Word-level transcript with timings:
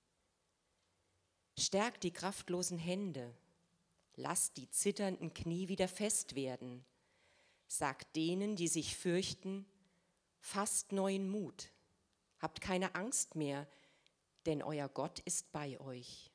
Stärkt 1.62 2.02
die 2.02 2.11
kraftlosen 2.11 2.77
Hände, 2.77 3.33
lasst 4.16 4.57
die 4.57 4.69
zitternden 4.69 5.33
Knie 5.33 5.69
wieder 5.69 5.87
fest 5.87 6.34
werden. 6.34 6.84
Sagt 7.69 8.17
denen, 8.17 8.56
die 8.56 8.67
sich 8.67 8.97
fürchten, 8.97 9.64
fasst 10.41 10.91
neuen 10.91 11.31
Mut, 11.31 11.70
habt 12.41 12.61
keine 12.61 12.97
Angst 12.97 13.37
mehr, 13.37 13.69
denn 14.45 14.61
euer 14.61 14.89
Gott 14.89 15.20
ist 15.20 15.53
bei 15.53 15.78
euch. 15.78 16.33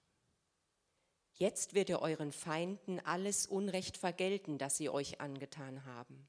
Jetzt 1.34 1.74
wird 1.74 1.90
er 1.90 2.02
euren 2.02 2.32
Feinden 2.32 3.02
alles 3.02 3.48
Unrecht 3.48 3.98
vergelten, 3.98 4.58
das 4.58 4.78
sie 4.78 4.88
euch 4.88 5.20
angetan 5.20 5.84
haben. 5.84 6.26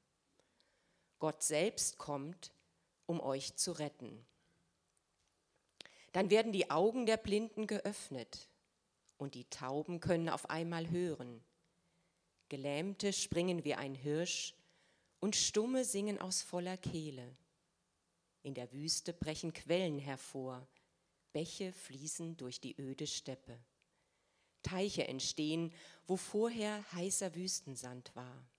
Gott 1.19 1.41
selbst 1.41 1.97
kommt, 1.97 2.51
um 3.05 3.21
euch 3.21 3.55
zu 3.55 3.71
retten. 3.71 4.25
Dann 6.11 6.29
werden 6.29 6.51
die 6.51 6.69
Augen 6.69 7.05
der 7.05 7.15
Blinden 7.15 7.65
geöffnet 7.65 8.48
und 9.19 9.35
die 9.35 9.49
Tauben 9.49 9.99
können 9.99 10.29
auf 10.29 10.49
einmal 10.49 10.89
hören. 10.89 11.43
Gelähmte 12.47 13.13
springen 13.13 13.63
wie 13.63 13.75
ein 13.75 13.93
Hirsch 13.93 14.55
und 15.19 15.35
Stumme 15.35 15.85
singen 15.85 16.19
aus 16.19 16.41
voller 16.41 16.77
Kehle. 16.77 17.35
In 18.41 18.55
der 18.55 18.71
Wüste 18.71 19.13
brechen 19.13 19.53
Quellen 19.53 19.99
hervor, 19.99 20.67
Bäche 21.33 21.73
fließen 21.73 22.37
durch 22.37 22.59
die 22.59 22.79
öde 22.79 23.05
Steppe. 23.05 23.59
Teiche 24.63 25.07
entstehen, 25.07 25.73
wo 26.07 26.15
vorher 26.15 26.83
heißer 26.93 27.35
Wüstensand 27.35 28.15
war. 28.15 28.49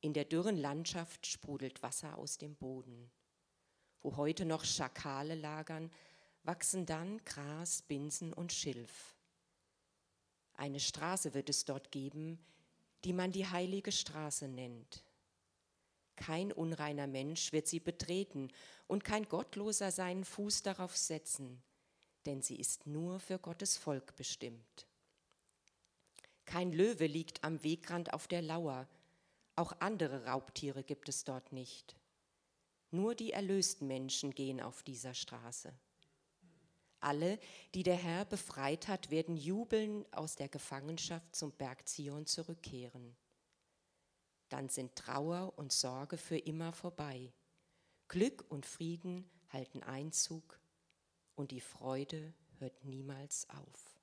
In 0.00 0.12
der 0.12 0.24
dürren 0.24 0.56
Landschaft 0.56 1.26
sprudelt 1.26 1.82
Wasser 1.82 2.18
aus 2.18 2.38
dem 2.38 2.56
Boden. 2.56 3.10
Wo 4.00 4.16
heute 4.16 4.44
noch 4.44 4.64
Schakale 4.64 5.34
lagern, 5.34 5.90
wachsen 6.42 6.86
dann 6.86 7.22
Gras, 7.24 7.82
Binsen 7.82 8.32
und 8.32 8.52
Schilf. 8.52 9.17
Eine 10.58 10.80
Straße 10.80 11.34
wird 11.34 11.48
es 11.48 11.64
dort 11.64 11.92
geben, 11.92 12.36
die 13.04 13.12
man 13.12 13.30
die 13.30 13.46
heilige 13.46 13.92
Straße 13.92 14.48
nennt. 14.48 15.04
Kein 16.16 16.52
unreiner 16.52 17.06
Mensch 17.06 17.52
wird 17.52 17.68
sie 17.68 17.78
betreten 17.78 18.50
und 18.88 19.04
kein 19.04 19.28
Gottloser 19.28 19.92
seinen 19.92 20.24
Fuß 20.24 20.64
darauf 20.64 20.96
setzen, 20.96 21.62
denn 22.26 22.42
sie 22.42 22.56
ist 22.56 22.88
nur 22.88 23.20
für 23.20 23.38
Gottes 23.38 23.76
Volk 23.76 24.16
bestimmt. 24.16 24.88
Kein 26.44 26.72
Löwe 26.72 27.06
liegt 27.06 27.44
am 27.44 27.62
Wegrand 27.62 28.12
auf 28.12 28.26
der 28.26 28.42
Lauer, 28.42 28.88
auch 29.54 29.72
andere 29.78 30.24
Raubtiere 30.24 30.82
gibt 30.82 31.08
es 31.08 31.22
dort 31.22 31.52
nicht. 31.52 31.94
Nur 32.90 33.14
die 33.14 33.30
erlösten 33.30 33.86
Menschen 33.86 34.34
gehen 34.34 34.60
auf 34.60 34.82
dieser 34.82 35.14
Straße. 35.14 35.72
Alle, 37.00 37.38
die 37.74 37.82
der 37.82 37.96
Herr 37.96 38.24
befreit 38.24 38.88
hat, 38.88 39.10
werden 39.10 39.36
jubeln 39.36 40.04
aus 40.12 40.34
der 40.34 40.48
Gefangenschaft 40.48 41.34
zum 41.34 41.52
Berg 41.52 41.88
Zion 41.88 42.26
zurückkehren. 42.26 43.16
Dann 44.48 44.68
sind 44.68 44.96
Trauer 44.96 45.52
und 45.56 45.72
Sorge 45.72 46.16
für 46.16 46.38
immer 46.38 46.72
vorbei. 46.72 47.32
Glück 48.08 48.44
und 48.48 48.64
Frieden 48.64 49.30
halten 49.50 49.82
Einzug 49.82 50.58
und 51.34 51.50
die 51.50 51.60
Freude 51.60 52.32
hört 52.58 52.84
niemals 52.84 53.48
auf. 53.50 53.97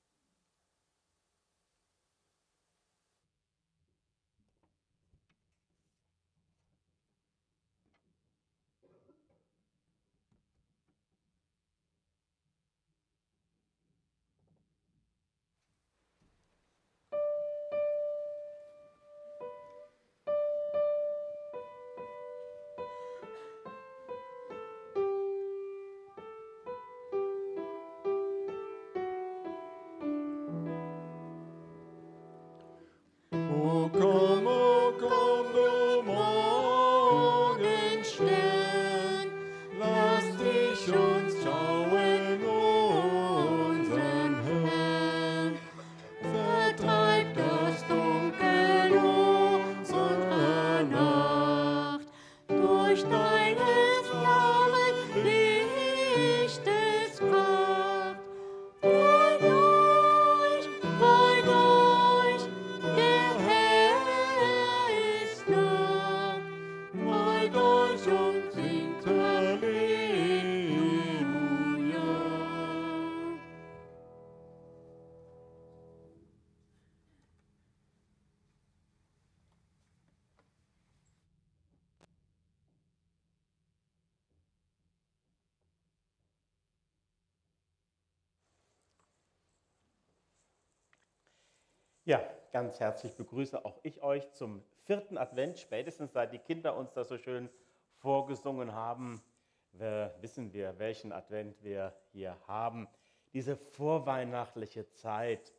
Ja, 92.07 92.21
ganz 92.51 92.79
herzlich 92.79 93.15
begrüße 93.15 93.65
auch 93.65 93.79
ich 93.81 94.03
euch 94.03 94.31
zum 94.33 94.61
vierten 94.83 95.17
Advent. 95.17 95.57
Spätestens 95.57 96.13
seit 96.13 96.33
die 96.33 96.37
Kinder 96.37 96.75
uns 96.75 96.93
das 96.93 97.09
so 97.09 97.17
schön 97.17 97.49
vorgesungen 97.97 98.73
haben, 98.73 99.23
wissen 99.71 100.53
wir, 100.53 100.77
welchen 100.77 101.11
Advent 101.11 101.63
wir 101.63 101.95
hier 102.11 102.37
haben. 102.45 102.87
Diese 103.33 103.55
vorweihnachtliche 103.55 104.87
Zeit, 104.91 105.51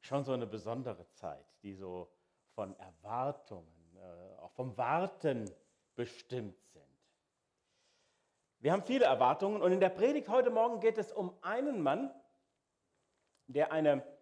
schon 0.00 0.24
so 0.24 0.32
eine 0.32 0.46
besondere 0.46 1.06
Zeit, 1.10 1.44
die 1.62 1.74
so 1.74 2.08
von 2.54 2.74
Erwartungen, 2.78 3.98
äh, 3.98 4.40
auch 4.40 4.52
vom 4.52 4.74
Warten 4.78 5.50
bestimmt 5.96 6.64
sind. 6.64 6.82
Wir 8.60 8.72
haben 8.72 8.84
viele 8.84 9.04
Erwartungen 9.04 9.60
und 9.60 9.70
in 9.70 9.80
der 9.80 9.90
Predigt 9.90 10.30
heute 10.30 10.48
Morgen 10.48 10.80
geht 10.80 10.96
es 10.96 11.12
um 11.12 11.36
einen 11.42 11.82
Mann, 11.82 12.10
der 13.48 13.70
eine 13.70 14.13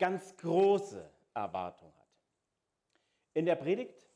ganz 0.00 0.36
große 0.38 1.08
Erwartung 1.34 1.92
hat. 1.96 2.08
In 3.34 3.46
der 3.46 3.54
Predigt 3.54 4.08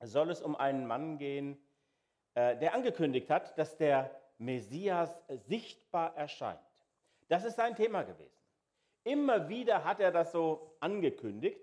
soll 0.00 0.30
es 0.30 0.40
um 0.40 0.54
einen 0.54 0.86
Mann 0.86 1.18
gehen, 1.18 1.58
äh, 2.34 2.56
der 2.56 2.74
angekündigt 2.74 3.28
hat, 3.28 3.58
dass 3.58 3.76
der 3.76 4.14
Messias 4.38 5.20
sichtbar 5.48 6.14
erscheint. 6.16 6.60
Das 7.28 7.44
ist 7.44 7.56
sein 7.56 7.74
Thema 7.74 8.02
gewesen. 8.02 8.38
Immer 9.04 9.48
wieder 9.48 9.84
hat 9.84 10.00
er 10.00 10.12
das 10.12 10.32
so 10.32 10.76
angekündigt. 10.80 11.60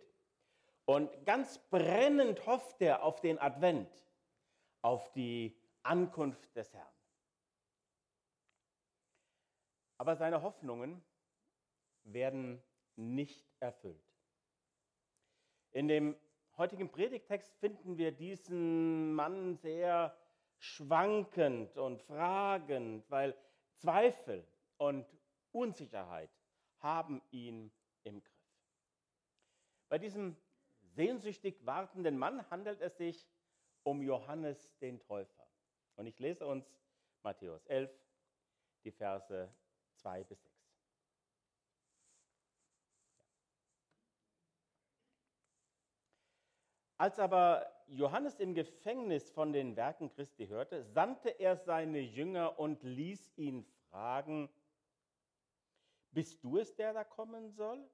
Und 0.86 1.26
ganz 1.26 1.58
brennend 1.70 2.46
hofft 2.46 2.82
er 2.82 3.04
auf 3.04 3.20
den 3.20 3.40
Advent, 3.40 3.90
auf 4.82 5.12
die 5.12 5.56
Ankunft 5.84 6.56
des 6.56 6.74
Herrn. 6.74 6.88
Aber 9.98 10.16
seine 10.16 10.42
Hoffnungen 10.42 11.04
werden 12.04 12.64
nicht 12.98 13.46
erfüllt. 13.60 14.02
In 15.72 15.88
dem 15.88 16.16
heutigen 16.58 16.90
Predigtext 16.90 17.56
finden 17.60 17.98
wir 17.98 18.12
diesen 18.12 19.14
Mann 19.14 19.56
sehr 19.58 20.18
schwankend 20.60 21.78
und 21.78 22.02
fragend, 22.02 23.10
weil 23.10 23.36
Zweifel 23.76 24.46
und 24.78 25.06
Unsicherheit 25.52 26.32
haben 26.80 27.22
ihn 27.32 27.72
im 28.04 28.24
Griff. 28.24 28.34
Bei 29.90 29.98
diesem 29.98 30.36
sehnsüchtig 30.82 31.66
wartenden 31.66 32.18
Mann 32.18 32.50
handelt 32.50 32.82
es 32.82 32.98
sich 32.98 33.30
um 33.84 34.02
Johannes 34.02 34.76
den 34.80 35.00
Täufer. 35.00 35.48
Und 35.96 36.08
ich 36.08 36.20
lese 36.20 36.46
uns 36.46 36.66
Matthäus 37.24 37.66
11, 37.68 37.92
die 38.84 38.92
Verse 38.92 39.50
2 39.96 40.24
bis 40.26 40.42
6. 40.44 40.57
Als 46.98 47.20
aber 47.20 47.72
Johannes 47.88 48.40
im 48.40 48.56
Gefängnis 48.56 49.30
von 49.30 49.54
den 49.54 49.76
Werken 49.76 50.10
Christi 50.10 50.48
hörte, 50.48 50.84
sandte 50.84 51.30
er 51.30 51.56
seine 51.56 52.00
Jünger 52.00 52.60
und 52.60 52.82
ließ 52.84 53.34
ihn 53.38 53.64
fragen, 53.90 54.50
bist 56.12 56.44
du 56.44 56.58
es, 56.58 56.76
der 56.76 56.94
da 56.94 57.04
kommen 57.04 57.52
soll? 57.52 57.88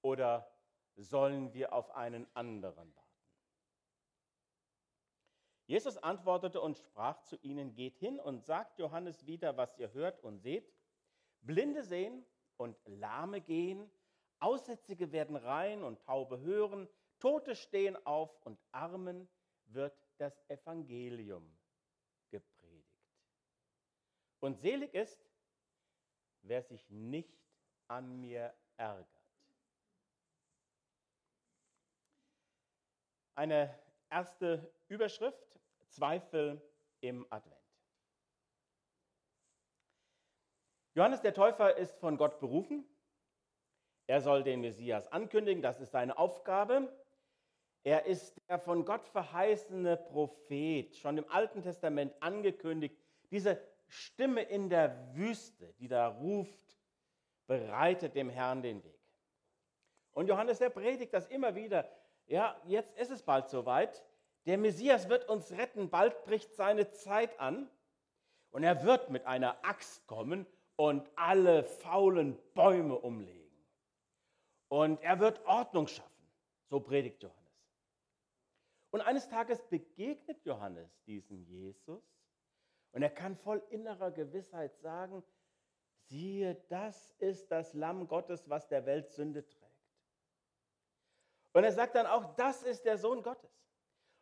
Oder 0.00 0.50
sollen 0.96 1.52
wir 1.52 1.74
auf 1.74 1.90
einen 1.90 2.26
anderen 2.34 2.94
warten? 2.96 3.10
Jesus 5.66 5.98
antwortete 5.98 6.60
und 6.60 6.78
sprach 6.78 7.20
zu 7.20 7.36
ihnen, 7.42 7.74
geht 7.74 7.96
hin 7.98 8.18
und 8.18 8.42
sagt 8.44 8.78
Johannes 8.78 9.26
wieder, 9.26 9.56
was 9.56 9.78
ihr 9.78 9.92
hört 9.92 10.18
und 10.24 10.38
seht. 10.38 10.72
Blinde 11.42 11.84
sehen 11.84 12.24
und 12.56 12.76
Lahme 12.86 13.40
gehen, 13.40 13.90
Aussätzige 14.40 15.12
werden 15.12 15.36
rein 15.36 15.84
und 15.84 16.00
Taube 16.00 16.40
hören, 16.40 16.88
Tote 17.20 17.54
stehen 17.54 17.96
auf 18.06 18.34
und 18.44 18.58
Armen 18.72 19.28
wird 19.66 19.96
das 20.18 20.42
Evangelium 20.48 21.56
gepredigt. 22.30 22.88
Und 24.40 24.58
selig 24.58 24.92
ist, 24.94 25.22
wer 26.42 26.62
sich 26.62 26.88
nicht 26.90 27.38
an 27.88 28.20
mir 28.20 28.54
ärgert. 28.76 29.06
Eine 33.34 33.78
erste 34.08 34.72
Überschrift, 34.88 35.58
Zweifel 35.88 36.60
im 37.00 37.26
Advent. 37.30 37.56
Johannes 40.94 41.20
der 41.20 41.34
Täufer 41.34 41.76
ist 41.76 41.98
von 41.98 42.16
Gott 42.16 42.40
berufen. 42.40 42.84
Er 44.06 44.20
soll 44.20 44.42
den 44.42 44.60
Messias 44.60 45.06
ankündigen, 45.12 45.62
das 45.62 45.80
ist 45.80 45.92
seine 45.92 46.18
Aufgabe. 46.18 46.92
Er 47.82 48.04
ist 48.04 48.36
der 48.48 48.58
von 48.58 48.84
Gott 48.84 49.06
verheißene 49.08 49.96
Prophet, 49.96 50.94
schon 50.96 51.18
im 51.18 51.30
Alten 51.30 51.62
Testament 51.62 52.12
angekündigt. 52.20 52.96
Diese 53.30 53.60
Stimme 53.86 54.42
in 54.42 54.68
der 54.68 55.14
Wüste, 55.14 55.72
die 55.78 55.88
da 55.88 56.08
ruft, 56.08 56.76
bereitet 57.46 58.14
dem 58.14 58.28
Herrn 58.28 58.62
den 58.62 58.84
Weg. 58.84 59.00
Und 60.12 60.28
Johannes, 60.28 60.60
er 60.60 60.70
predigt 60.70 61.14
das 61.14 61.26
immer 61.28 61.54
wieder. 61.54 61.88
Ja, 62.26 62.60
jetzt 62.64 62.96
ist 62.98 63.10
es 63.10 63.22
bald 63.22 63.48
soweit. 63.48 64.04
Der 64.46 64.58
Messias 64.58 65.08
wird 65.08 65.28
uns 65.28 65.50
retten. 65.52 65.90
Bald 65.90 66.24
bricht 66.24 66.54
seine 66.54 66.90
Zeit 66.90 67.38
an. 67.40 67.68
Und 68.50 68.62
er 68.62 68.84
wird 68.84 69.10
mit 69.10 69.26
einer 69.26 69.64
Axt 69.64 70.06
kommen 70.06 70.46
und 70.76 71.08
alle 71.16 71.64
faulen 71.64 72.38
Bäume 72.54 72.96
umlegen. 72.96 73.50
Und 74.68 75.00
er 75.02 75.20
wird 75.20 75.44
Ordnung 75.46 75.86
schaffen. 75.86 76.10
So 76.68 76.80
predigt 76.80 77.22
Johannes. 77.22 77.39
Und 78.90 79.00
eines 79.02 79.28
Tages 79.28 79.62
begegnet 79.68 80.44
Johannes 80.44 81.02
diesem 81.04 81.42
Jesus 81.44 82.02
und 82.92 83.02
er 83.02 83.10
kann 83.10 83.36
voll 83.36 83.62
innerer 83.70 84.10
Gewissheit 84.10 84.76
sagen, 84.78 85.22
siehe, 86.08 86.56
das 86.68 87.12
ist 87.18 87.50
das 87.50 87.72
Lamm 87.74 88.08
Gottes, 88.08 88.48
was 88.48 88.66
der 88.68 88.84
Welt 88.86 89.08
Sünde 89.10 89.46
trägt. 89.46 89.70
Und 91.52 91.64
er 91.64 91.72
sagt 91.72 91.94
dann 91.94 92.06
auch, 92.06 92.34
das 92.34 92.62
ist 92.62 92.84
der 92.84 92.98
Sohn 92.98 93.22
Gottes. 93.22 93.50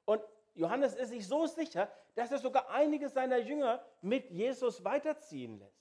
Und 0.05 0.23
Johannes 0.55 0.95
ist 0.95 1.11
sich 1.11 1.27
so 1.27 1.47
sicher, 1.47 1.91
dass 2.15 2.31
er 2.33 2.39
sogar 2.39 2.69
einige 2.71 3.09
seiner 3.09 3.39
Jünger 3.39 3.85
mit 4.03 4.31
Jesus 4.31 4.85
weiterziehen 4.85 5.59
lässt. 5.59 5.79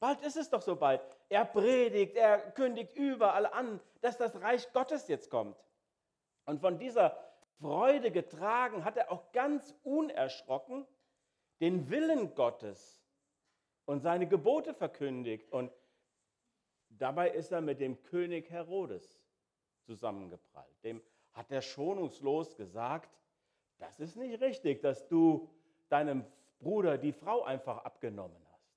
Bald 0.00 0.20
ist 0.22 0.36
es 0.36 0.48
doch 0.48 0.62
so 0.62 0.76
bald. 0.76 1.00
Er 1.28 1.44
predigt, 1.44 2.16
er 2.16 2.52
kündigt 2.52 2.94
überall 2.94 3.46
an, 3.46 3.80
dass 4.00 4.16
das 4.16 4.40
Reich 4.40 4.72
Gottes 4.72 5.08
jetzt 5.08 5.28
kommt. 5.28 5.56
Und 6.48 6.60
von 6.62 6.78
dieser 6.78 7.14
Freude 7.60 8.10
getragen 8.10 8.82
hat 8.82 8.96
er 8.96 9.12
auch 9.12 9.32
ganz 9.32 9.74
unerschrocken 9.82 10.86
den 11.60 11.90
Willen 11.90 12.34
Gottes 12.34 13.04
und 13.84 14.00
seine 14.00 14.26
Gebote 14.26 14.72
verkündigt. 14.72 15.52
Und 15.52 15.70
dabei 16.88 17.28
ist 17.32 17.52
er 17.52 17.60
mit 17.60 17.80
dem 17.80 18.02
König 18.02 18.48
Herodes 18.48 19.20
zusammengeprallt. 19.82 20.72
Dem 20.84 21.02
hat 21.34 21.52
er 21.52 21.60
schonungslos 21.60 22.56
gesagt, 22.56 23.14
das 23.76 24.00
ist 24.00 24.16
nicht 24.16 24.40
richtig, 24.40 24.80
dass 24.80 25.06
du 25.06 25.50
deinem 25.90 26.24
Bruder 26.60 26.96
die 26.96 27.12
Frau 27.12 27.42
einfach 27.42 27.84
abgenommen 27.84 28.42
hast. 28.52 28.74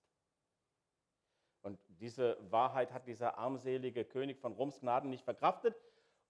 Und 1.61 1.79
diese 2.01 2.37
Wahrheit 2.51 2.91
hat 2.91 3.07
dieser 3.07 3.37
armselige 3.37 4.03
König 4.03 4.39
von 4.39 4.51
Roms 4.51 4.81
Gnaden 4.81 5.09
nicht 5.09 5.23
verkraftet 5.23 5.73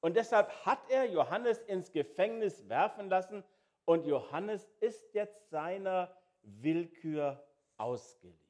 und 0.01 0.15
deshalb 0.17 0.49
hat 0.65 0.89
er 0.89 1.05
Johannes 1.05 1.59
ins 1.59 1.91
Gefängnis 1.91 2.67
werfen 2.67 3.09
lassen 3.09 3.43
und 3.85 4.05
Johannes 4.05 4.69
ist 4.79 5.13
jetzt 5.13 5.49
seiner 5.49 6.15
Willkür 6.41 7.47
ausgeliefert. 7.77 8.41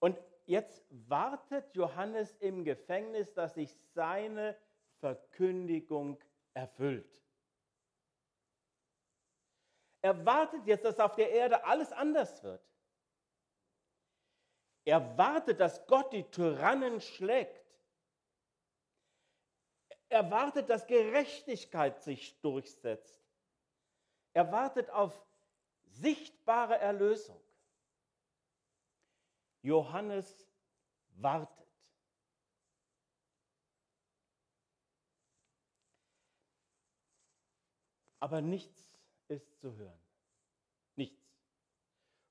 Und 0.00 0.18
jetzt 0.46 0.84
wartet 0.90 1.74
Johannes 1.74 2.34
im 2.40 2.64
Gefängnis, 2.64 3.32
dass 3.34 3.54
sich 3.54 3.74
seine 3.94 4.56
Verkündigung 5.00 6.22
erfüllt. 6.54 7.22
Er 10.02 10.24
wartet 10.26 10.66
jetzt, 10.66 10.84
dass 10.84 11.00
auf 11.00 11.14
der 11.14 11.30
Erde 11.30 11.64
alles 11.64 11.90
anders 11.92 12.42
wird. 12.42 12.62
Er 14.84 15.16
wartet, 15.16 15.60
dass 15.60 15.86
Gott 15.86 16.12
die 16.12 16.24
Tyrannen 16.24 17.00
schlägt. 17.00 17.63
Er 20.14 20.30
wartet, 20.30 20.70
dass 20.70 20.86
Gerechtigkeit 20.86 22.00
sich 22.00 22.40
durchsetzt. 22.40 23.20
Er 24.32 24.52
wartet 24.52 24.88
auf 24.90 25.26
sichtbare 25.86 26.78
Erlösung. 26.78 27.42
Johannes 29.62 30.46
wartet. 31.16 31.66
Aber 38.20 38.40
nichts 38.40 38.96
ist 39.26 39.58
zu 39.58 39.74
hören. 39.74 40.00
Nichts. 40.94 41.28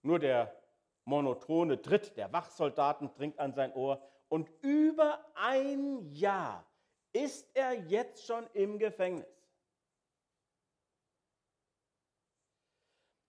Nur 0.03 0.19
der 0.19 0.57
monotone 1.03 1.81
Tritt 1.81 2.15
der 2.15 2.31
Wachsoldaten 2.31 3.13
dringt 3.13 3.39
an 3.39 3.51
sein 3.51 3.73
Ohr 3.73 4.01
und 4.29 4.49
über 4.61 5.29
ein 5.35 6.09
Jahr 6.13 6.65
ist 7.13 7.47
er 7.53 7.73
jetzt 7.73 8.25
schon 8.25 8.45
im 8.53 8.79
Gefängnis. 8.79 9.27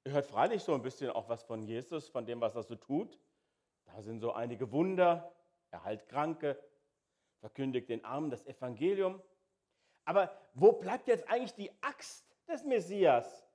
Ihr 0.07 0.13
hört 0.13 0.27
freilich 0.27 0.63
so 0.63 0.75
ein 0.75 0.83
bisschen 0.83 1.11
auch 1.11 1.29
was 1.29 1.43
von 1.45 1.63
Jesus, 1.63 2.09
von 2.09 2.27
dem, 2.27 2.41
was 2.41 2.55
er 2.55 2.63
so 2.63 2.75
tut. 2.75 3.19
Da 3.85 4.03
sind 4.03 4.21
so 4.21 4.33
einige 4.33 4.71
Wunder, 4.73 5.35
er 5.71 5.85
heilt 5.85 6.09
Kranke, 6.09 6.63
verkündigt 7.41 7.89
den 7.89 8.05
Armen 8.05 8.31
das 8.31 8.45
Evangelium. 8.47 9.23
Aber 10.05 10.35
wo 10.55 10.73
bleibt 10.73 11.09
jetzt 11.09 11.29
eigentlich 11.29 11.55
die 11.55 11.71
Axt 11.83 12.27
des 12.49 12.65
Messias? 12.65 13.47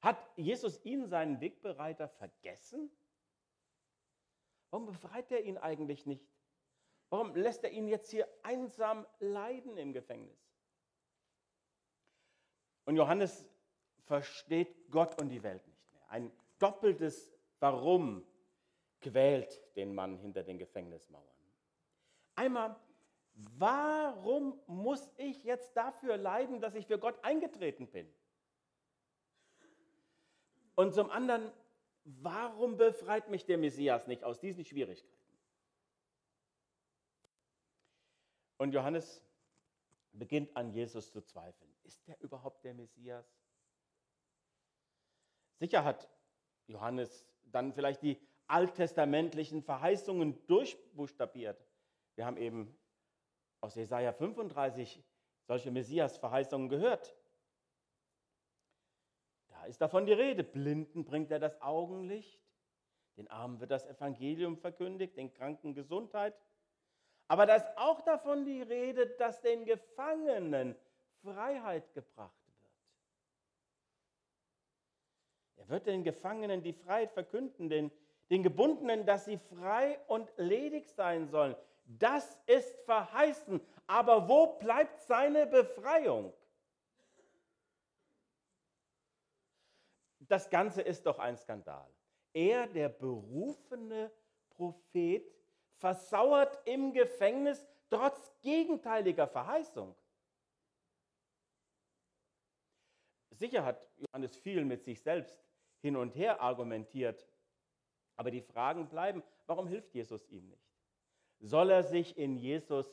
Hat 0.00 0.18
Jesus 0.36 0.84
ihn, 0.84 1.06
seinen 1.06 1.40
Wegbereiter, 1.40 2.08
vergessen? 2.08 2.90
Warum 4.70 4.86
befreit 4.86 5.30
er 5.32 5.42
ihn 5.44 5.58
eigentlich 5.58 6.06
nicht? 6.06 6.24
Warum 7.10 7.34
lässt 7.34 7.64
er 7.64 7.70
ihn 7.70 7.88
jetzt 7.88 8.10
hier 8.10 8.28
einsam 8.42 9.06
leiden 9.18 9.76
im 9.76 9.92
Gefängnis? 9.92 10.38
Und 12.84 12.96
Johannes 12.96 13.46
versteht 14.04 14.90
Gott 14.90 15.20
und 15.20 15.28
die 15.28 15.42
Welt 15.42 15.66
nicht 15.66 15.92
mehr. 15.92 16.10
Ein 16.10 16.32
doppeltes 16.58 17.32
warum 17.60 18.24
quält 19.00 19.62
den 19.76 19.94
Mann 19.94 20.18
hinter 20.18 20.42
den 20.42 20.58
Gefängnismauern? 20.58 21.24
Einmal, 22.34 22.76
warum 23.34 24.60
muss 24.66 25.10
ich 25.16 25.44
jetzt 25.44 25.76
dafür 25.76 26.16
leiden, 26.16 26.60
dass 26.60 26.74
ich 26.74 26.86
für 26.86 26.98
Gott 26.98 27.22
eingetreten 27.22 27.88
bin? 27.88 28.08
Und 30.74 30.94
zum 30.94 31.10
anderen, 31.10 31.50
warum 32.04 32.76
befreit 32.76 33.28
mich 33.28 33.44
der 33.44 33.58
Messias 33.58 34.06
nicht 34.06 34.22
aus 34.22 34.38
diesen 34.38 34.64
Schwierigkeiten? 34.64 35.17
Und 38.58 38.72
Johannes 38.72 39.24
beginnt 40.12 40.54
an 40.56 40.70
Jesus 40.70 41.10
zu 41.10 41.22
zweifeln. 41.22 41.74
Ist 41.84 42.06
er 42.06 42.20
überhaupt 42.20 42.64
der 42.64 42.74
Messias? 42.74 43.26
Sicher 45.58 45.84
hat 45.84 46.08
Johannes 46.66 47.26
dann 47.44 47.72
vielleicht 47.72 48.02
die 48.02 48.20
alttestamentlichen 48.46 49.62
Verheißungen 49.62 50.46
durchbuchstabiert. 50.46 51.64
Wir 52.14 52.26
haben 52.26 52.36
eben 52.36 52.76
aus 53.60 53.74
Jesaja 53.74 54.12
35 54.12 55.02
solche 55.46 55.70
Messias-Verheißungen 55.70 56.68
gehört. 56.68 57.16
Da 59.48 59.64
ist 59.64 59.80
davon 59.80 60.06
die 60.06 60.12
Rede. 60.12 60.44
Blinden 60.44 61.04
bringt 61.04 61.30
er 61.30 61.38
das 61.38 61.60
Augenlicht, 61.60 62.40
den 63.16 63.28
Armen 63.28 63.60
wird 63.60 63.70
das 63.70 63.86
Evangelium 63.86 64.56
verkündigt, 64.56 65.16
den 65.16 65.32
Kranken 65.32 65.74
Gesundheit. 65.74 66.38
Aber 67.28 67.44
da 67.44 67.56
ist 67.56 67.66
auch 67.76 68.00
davon 68.00 68.44
die 68.46 68.62
Rede, 68.62 69.06
dass 69.06 69.40
den 69.42 69.66
Gefangenen 69.66 70.74
Freiheit 71.22 71.92
gebracht 71.92 72.32
wird. 72.46 72.72
Er 75.56 75.68
wird 75.68 75.86
den 75.86 76.02
Gefangenen 76.04 76.62
die 76.62 76.72
Freiheit 76.72 77.12
verkünden, 77.12 77.68
den, 77.68 77.92
den 78.30 78.42
Gebundenen, 78.42 79.04
dass 79.04 79.26
sie 79.26 79.36
frei 79.36 80.00
und 80.06 80.32
ledig 80.38 80.88
sein 80.88 81.28
sollen. 81.28 81.54
Das 81.84 82.40
ist 82.46 82.74
verheißen. 82.86 83.60
Aber 83.86 84.28
wo 84.28 84.58
bleibt 84.58 85.00
seine 85.02 85.46
Befreiung? 85.46 86.32
Das 90.20 90.48
Ganze 90.48 90.82
ist 90.82 91.04
doch 91.06 91.18
ein 91.18 91.36
Skandal. 91.36 91.88
Er, 92.32 92.66
der 92.66 92.90
berufene 92.90 94.10
Prophet, 94.50 95.37
versauert 95.78 96.60
im 96.66 96.92
Gefängnis 96.92 97.66
trotz 97.88 98.32
gegenteiliger 98.42 99.26
Verheißung. 99.26 99.94
Sicher 103.30 103.64
hat 103.64 103.88
Johannes 103.96 104.36
viel 104.36 104.64
mit 104.64 104.84
sich 104.84 105.00
selbst 105.00 105.38
hin 105.80 105.96
und 105.96 106.16
her 106.16 106.40
argumentiert, 106.40 107.26
aber 108.16 108.32
die 108.32 108.40
Fragen 108.40 108.88
bleiben, 108.88 109.22
warum 109.46 109.68
hilft 109.68 109.94
Jesus 109.94 110.28
ihm 110.28 110.48
nicht? 110.48 110.68
Soll 111.38 111.70
er 111.70 111.84
sich 111.84 112.18
in 112.18 112.36
Jesus 112.36 112.86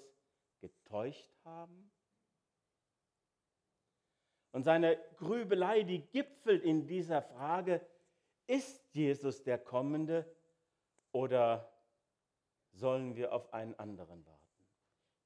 getäuscht 0.61 1.31
haben? 1.43 1.91
Und 4.51 4.63
seine 4.63 4.97
Grübelei, 5.17 5.81
die 5.81 6.01
gipfelt 6.01 6.63
in 6.63 6.85
dieser 6.85 7.23
Frage, 7.23 7.85
ist 8.47 8.93
Jesus 8.93 9.43
der 9.43 9.57
Kommende 9.57 10.31
oder 11.11 11.74
sollen 12.75 13.15
wir 13.15 13.33
auf 13.33 13.53
einen 13.53 13.73
anderen 13.79 14.25
warten? 14.25 14.45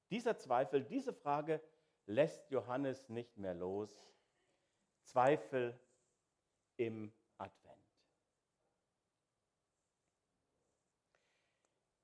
Dieser 0.10 0.38
Zweifel, 0.38 0.84
diese 0.84 1.13
Frage 1.13 1.62
lässt 2.06 2.50
Johannes 2.50 3.10
nicht 3.10 3.38
mehr 3.38 3.53
los. 3.53 3.94
Zweifel 5.03 5.79
im 6.77 7.12
Advent. 7.38 7.79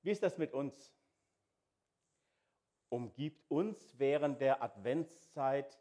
Wie 0.02 0.10
ist 0.10 0.22
das 0.22 0.38
mit 0.38 0.52
uns? 0.52 0.94
Umgibt 2.88 3.50
uns 3.50 3.98
während 3.98 4.40
der 4.40 4.62
Adventszeit 4.62 5.78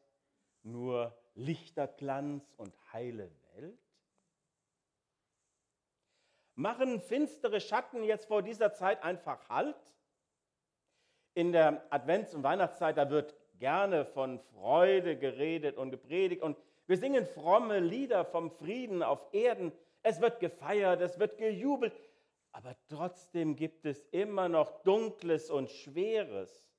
nur 0.64 1.16
Lichterglanz 1.36 2.52
und 2.58 2.76
heile 2.92 3.32
Welt? 3.54 3.85
Machen 6.56 7.02
finstere 7.02 7.60
Schatten 7.60 8.04
jetzt 8.04 8.28
vor 8.28 8.42
dieser 8.42 8.74
Zeit 8.74 9.04
einfach 9.04 9.50
Halt? 9.50 9.76
In 11.34 11.52
der 11.52 11.86
Advents- 11.92 12.34
und 12.34 12.44
Weihnachtszeit, 12.44 12.98
da 12.98 13.10
wird 13.10 13.36
gerne 13.60 14.06
von 14.06 14.40
Freude 14.40 15.18
geredet 15.18 15.78
und 15.78 15.92
gepredigt 15.92 16.42
und 16.42 16.58
wir 16.88 16.98
singen 16.98 17.26
fromme 17.26 17.80
Lieder 17.80 18.24
vom 18.24 18.52
Frieden 18.52 19.04
auf 19.04 19.34
Erden. 19.34 19.72
Es 20.02 20.22
wird 20.22 20.40
gefeiert, 20.40 21.02
es 21.02 21.20
wird 21.20 21.38
gejubelt, 21.38 21.94
aber 22.52 22.76
trotzdem 22.88 23.56
gibt 23.56 23.86
es 23.86 24.06
immer 24.12 24.48
noch 24.48 24.84
Dunkles 24.84 25.50
und 25.50 25.70
Schweres. 25.72 26.70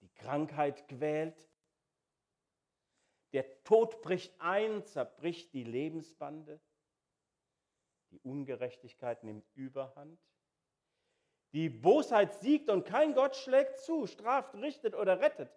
Die 0.00 0.08
Krankheit 0.14 0.88
quält, 0.88 1.48
der 3.32 3.62
Tod 3.62 4.02
bricht 4.02 4.34
ein, 4.40 4.84
zerbricht 4.84 5.52
die 5.54 5.64
Lebensbande. 5.64 6.60
Die 8.12 8.20
Ungerechtigkeit 8.20 9.24
nimmt 9.24 9.44
Überhand. 9.54 10.20
Die 11.52 11.68
Bosheit 11.68 12.34
siegt 12.34 12.70
und 12.70 12.84
kein 12.84 13.14
Gott 13.14 13.36
schlägt 13.36 13.78
zu, 13.78 14.06
straft, 14.06 14.54
richtet 14.54 14.94
oder 14.94 15.20
rettet. 15.20 15.50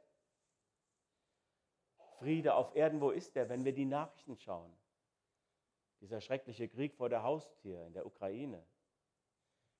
Friede 2.19 2.55
auf 2.55 2.75
Erden, 2.75 3.01
wo 3.01 3.11
ist 3.11 3.35
der, 3.35 3.49
wenn 3.49 3.65
wir 3.65 3.73
die 3.73 3.85
Nachrichten 3.85 4.37
schauen? 4.37 4.75
Dieser 6.01 6.21
schreckliche 6.21 6.67
Krieg 6.67 6.95
vor 6.95 7.09
der 7.09 7.23
Haustür 7.23 7.85
in 7.85 7.93
der 7.93 8.05
Ukraine. 8.05 8.65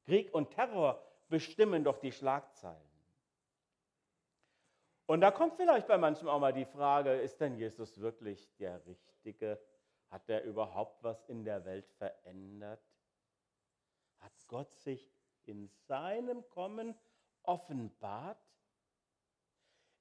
Krieg 0.03 0.34
und 0.34 0.51
Terror 0.51 1.01
bestimmen 1.27 1.84
doch 1.84 1.98
die 1.98 2.12
Schlagzeilen. 2.12 2.96
Und 5.08 5.22
da 5.22 5.32
kommt 5.32 5.55
vielleicht 5.55 5.88
bei 5.88 5.98
manchem 5.98 6.27
auch 6.27 6.39
mal 6.39 6.53
die 6.53 6.65
Frage, 6.65 7.13
ist 7.13 7.39
denn 7.39 7.55
Jesus 7.55 8.00
wirklich 8.00 8.50
der 8.58 8.86
Richtige? 8.86 9.60
Hat 10.15 10.29
er 10.29 10.45
überhaupt 10.45 11.03
was 11.03 11.25
in 11.25 11.43
der 11.43 11.65
Welt 11.65 11.89
verändert? 11.98 12.81
Hat 14.19 14.31
Gott 14.48 14.72
sich 14.72 15.12
in 15.43 15.67
seinem 15.67 16.50
Kommen 16.50 16.95
offenbart? 17.43 18.39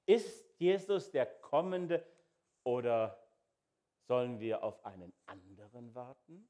Ist 0.05 0.57
Jesus 0.57 1.11
der 1.11 1.25
Kommende 1.25 2.07
oder 2.63 3.21
sollen 4.07 4.39
wir 4.39 4.63
auf 4.63 4.85
einen 4.85 5.11
anderen 5.25 5.93
warten? 5.93 6.47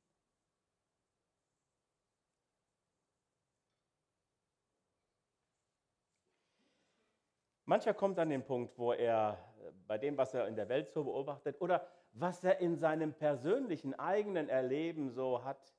Mancher 7.65 7.95
kommt 7.95 8.19
an 8.19 8.29
den 8.29 8.45
Punkt, 8.45 8.77
wo 8.77 8.93
er 8.93 9.39
äh, 9.57 9.71
bei 9.87 9.97
dem, 9.97 10.15
was 10.15 10.35
er 10.35 10.47
in 10.47 10.55
der 10.55 10.69
Welt 10.69 10.91
so 10.91 11.03
beobachtet 11.03 11.59
oder 11.59 12.04
was 12.15 12.43
er 12.45 12.59
in 12.59 12.77
seinem 12.77 13.13
persönlichen 13.13 13.93
eigenen 13.99 14.47
Erleben 14.47 15.09
so 15.09 15.43
hat, 15.43 15.75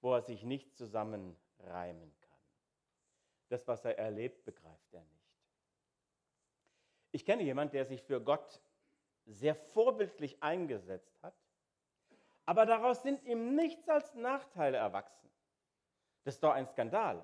wo 0.00 0.14
er 0.14 0.22
sich 0.22 0.42
nicht 0.42 0.74
zusammenreimen 0.74 2.14
kann. 2.22 2.38
Das, 3.50 3.68
was 3.68 3.84
er 3.84 3.98
erlebt, 3.98 4.44
begreift 4.44 4.94
er 4.94 5.02
nicht. 5.02 5.20
Ich 7.12 7.26
kenne 7.26 7.42
jemanden, 7.42 7.72
der 7.72 7.84
sich 7.84 8.02
für 8.02 8.22
Gott 8.22 8.62
sehr 9.26 9.54
vorbildlich 9.54 10.42
eingesetzt 10.42 11.22
hat, 11.22 11.34
aber 12.46 12.64
daraus 12.64 13.02
sind 13.02 13.22
ihm 13.24 13.54
nichts 13.54 13.86
als 13.88 14.14
Nachteile 14.14 14.78
erwachsen. 14.78 15.30
Das 16.24 16.34
ist 16.34 16.42
doch 16.42 16.52
ein 16.52 16.66
Skandal. 16.66 17.22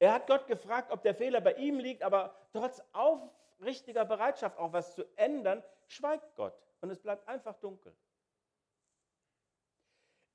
Er 0.00 0.12
hat 0.12 0.26
Gott 0.26 0.48
gefragt, 0.48 0.90
ob 0.90 1.02
der 1.02 1.14
Fehler 1.14 1.40
bei 1.40 1.54
ihm 1.54 1.78
liegt, 1.78 2.02
aber 2.02 2.34
trotz 2.50 2.82
aufrichtiger 2.92 4.04
Bereitschaft, 4.04 4.58
auch 4.58 4.72
was 4.72 4.96
zu 4.96 5.04
ändern, 5.16 5.62
schweigt 5.86 6.34
Gott 6.34 6.71
und 6.82 6.90
es 6.90 7.00
bleibt 7.00 7.26
einfach 7.28 7.54
dunkel. 7.60 7.96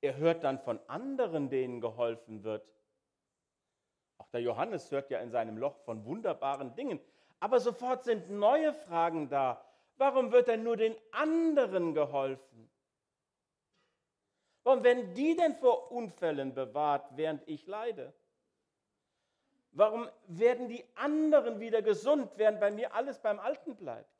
Er 0.00 0.16
hört 0.16 0.44
dann 0.44 0.58
von 0.58 0.80
anderen, 0.88 1.50
denen 1.50 1.80
geholfen 1.80 2.42
wird. 2.42 2.66
Auch 4.16 4.28
der 4.28 4.40
Johannes 4.40 4.90
hört 4.90 5.10
ja 5.10 5.20
in 5.20 5.30
seinem 5.30 5.58
Loch 5.58 5.76
von 5.84 6.04
wunderbaren 6.04 6.74
Dingen. 6.74 7.00
Aber 7.40 7.60
sofort 7.60 8.04
sind 8.04 8.30
neue 8.30 8.72
Fragen 8.72 9.28
da. 9.28 9.64
Warum 9.96 10.32
wird 10.32 10.48
denn 10.48 10.62
nur 10.62 10.76
den 10.76 10.96
anderen 11.12 11.94
geholfen? 11.94 12.70
Warum 14.62 14.84
werden 14.84 15.14
die 15.14 15.36
denn 15.36 15.54
vor 15.56 15.90
Unfällen 15.90 16.54
bewahrt, 16.54 17.16
während 17.16 17.46
ich 17.48 17.66
leide? 17.66 18.14
Warum 19.72 20.08
werden 20.26 20.68
die 20.68 20.84
anderen 20.94 21.60
wieder 21.60 21.82
gesund, 21.82 22.30
während 22.36 22.60
bei 22.60 22.70
mir 22.70 22.94
alles 22.94 23.18
beim 23.18 23.38
Alten 23.38 23.76
bleibt? 23.76 24.17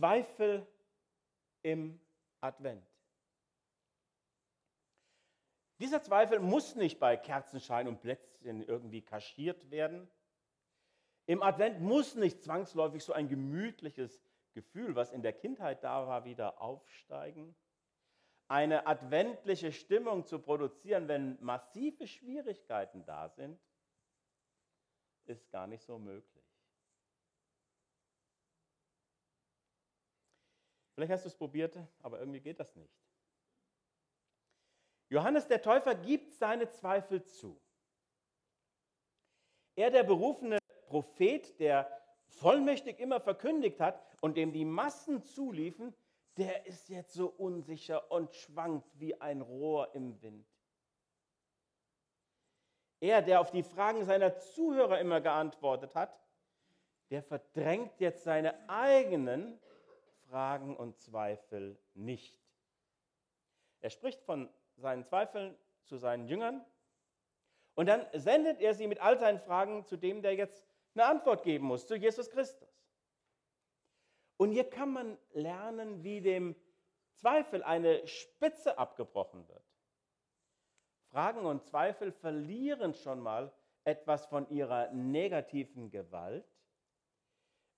Zweifel 0.00 0.66
im 1.60 2.00
Advent. 2.40 2.82
Dieser 5.78 6.02
Zweifel 6.02 6.38
muss 6.40 6.74
nicht 6.74 6.98
bei 6.98 7.18
Kerzenschein 7.18 7.86
und 7.86 8.00
Plätzchen 8.00 8.62
irgendwie 8.62 9.02
kaschiert 9.02 9.70
werden. 9.70 10.10
Im 11.26 11.42
Advent 11.42 11.82
muss 11.82 12.14
nicht 12.14 12.42
zwangsläufig 12.42 13.04
so 13.04 13.12
ein 13.12 13.28
gemütliches 13.28 14.24
Gefühl, 14.54 14.94
was 14.94 15.12
in 15.12 15.20
der 15.20 15.34
Kindheit 15.34 15.84
da 15.84 16.06
war, 16.06 16.24
wieder 16.24 16.62
aufsteigen. 16.62 17.54
eine 18.48 18.86
adventliche 18.86 19.70
Stimmung 19.70 20.24
zu 20.24 20.38
produzieren, 20.38 21.08
wenn 21.08 21.36
massive 21.42 22.06
Schwierigkeiten 22.06 23.04
da 23.04 23.28
sind, 23.28 23.60
ist 25.26 25.50
gar 25.50 25.66
nicht 25.66 25.84
so 25.84 25.98
möglich. 25.98 26.39
Vielleicht 31.00 31.12
hast 31.12 31.24
du 31.24 31.28
es 31.30 31.34
probiert, 31.34 31.78
aber 32.02 32.20
irgendwie 32.20 32.40
geht 32.40 32.60
das 32.60 32.76
nicht. 32.76 32.92
Johannes 35.08 35.48
der 35.48 35.62
Täufer 35.62 35.94
gibt 35.94 36.34
seine 36.34 36.68
Zweifel 36.68 37.24
zu. 37.24 37.58
Er, 39.76 39.90
der 39.90 40.02
berufene 40.02 40.58
Prophet, 40.88 41.58
der 41.58 41.90
vollmächtig 42.26 43.00
immer 43.00 43.18
verkündigt 43.18 43.80
hat 43.80 43.98
und 44.20 44.36
dem 44.36 44.52
die 44.52 44.66
Massen 44.66 45.22
zuliefen, 45.22 45.94
der 46.36 46.66
ist 46.66 46.90
jetzt 46.90 47.14
so 47.14 47.28
unsicher 47.28 48.12
und 48.12 48.34
schwankt 48.34 49.00
wie 49.00 49.18
ein 49.22 49.40
Rohr 49.40 49.94
im 49.94 50.20
Wind. 50.20 50.46
Er, 53.00 53.22
der 53.22 53.40
auf 53.40 53.50
die 53.50 53.62
Fragen 53.62 54.04
seiner 54.04 54.36
Zuhörer 54.36 55.00
immer 55.00 55.22
geantwortet 55.22 55.94
hat, 55.94 56.20
der 57.08 57.22
verdrängt 57.22 57.98
jetzt 58.00 58.22
seine 58.22 58.68
eigenen 58.68 59.58
Fragen 60.30 60.76
und 60.76 60.96
Zweifel 60.96 61.76
nicht. 61.94 62.40
Er 63.80 63.90
spricht 63.90 64.22
von 64.22 64.48
seinen 64.76 65.04
Zweifeln 65.04 65.56
zu 65.82 65.96
seinen 65.96 66.28
Jüngern 66.28 66.64
und 67.74 67.86
dann 67.86 68.06
sendet 68.12 68.60
er 68.60 68.74
sie 68.74 68.86
mit 68.86 69.00
all 69.00 69.18
seinen 69.18 69.40
Fragen 69.40 69.84
zu 69.86 69.96
dem, 69.96 70.22
der 70.22 70.34
jetzt 70.34 70.64
eine 70.94 71.06
Antwort 71.06 71.42
geben 71.42 71.66
muss, 71.66 71.86
zu 71.86 71.96
Jesus 71.96 72.30
Christus. 72.30 72.68
Und 74.36 74.52
hier 74.52 74.70
kann 74.70 74.92
man 74.92 75.18
lernen, 75.32 76.04
wie 76.04 76.20
dem 76.20 76.54
Zweifel 77.14 77.64
eine 77.64 78.06
Spitze 78.06 78.78
abgebrochen 78.78 79.48
wird. 79.48 79.64
Fragen 81.10 81.44
und 81.44 81.64
Zweifel 81.64 82.12
verlieren 82.12 82.94
schon 82.94 83.20
mal 83.20 83.52
etwas 83.82 84.26
von 84.26 84.48
ihrer 84.48 84.92
negativen 84.92 85.90
Gewalt, 85.90 86.46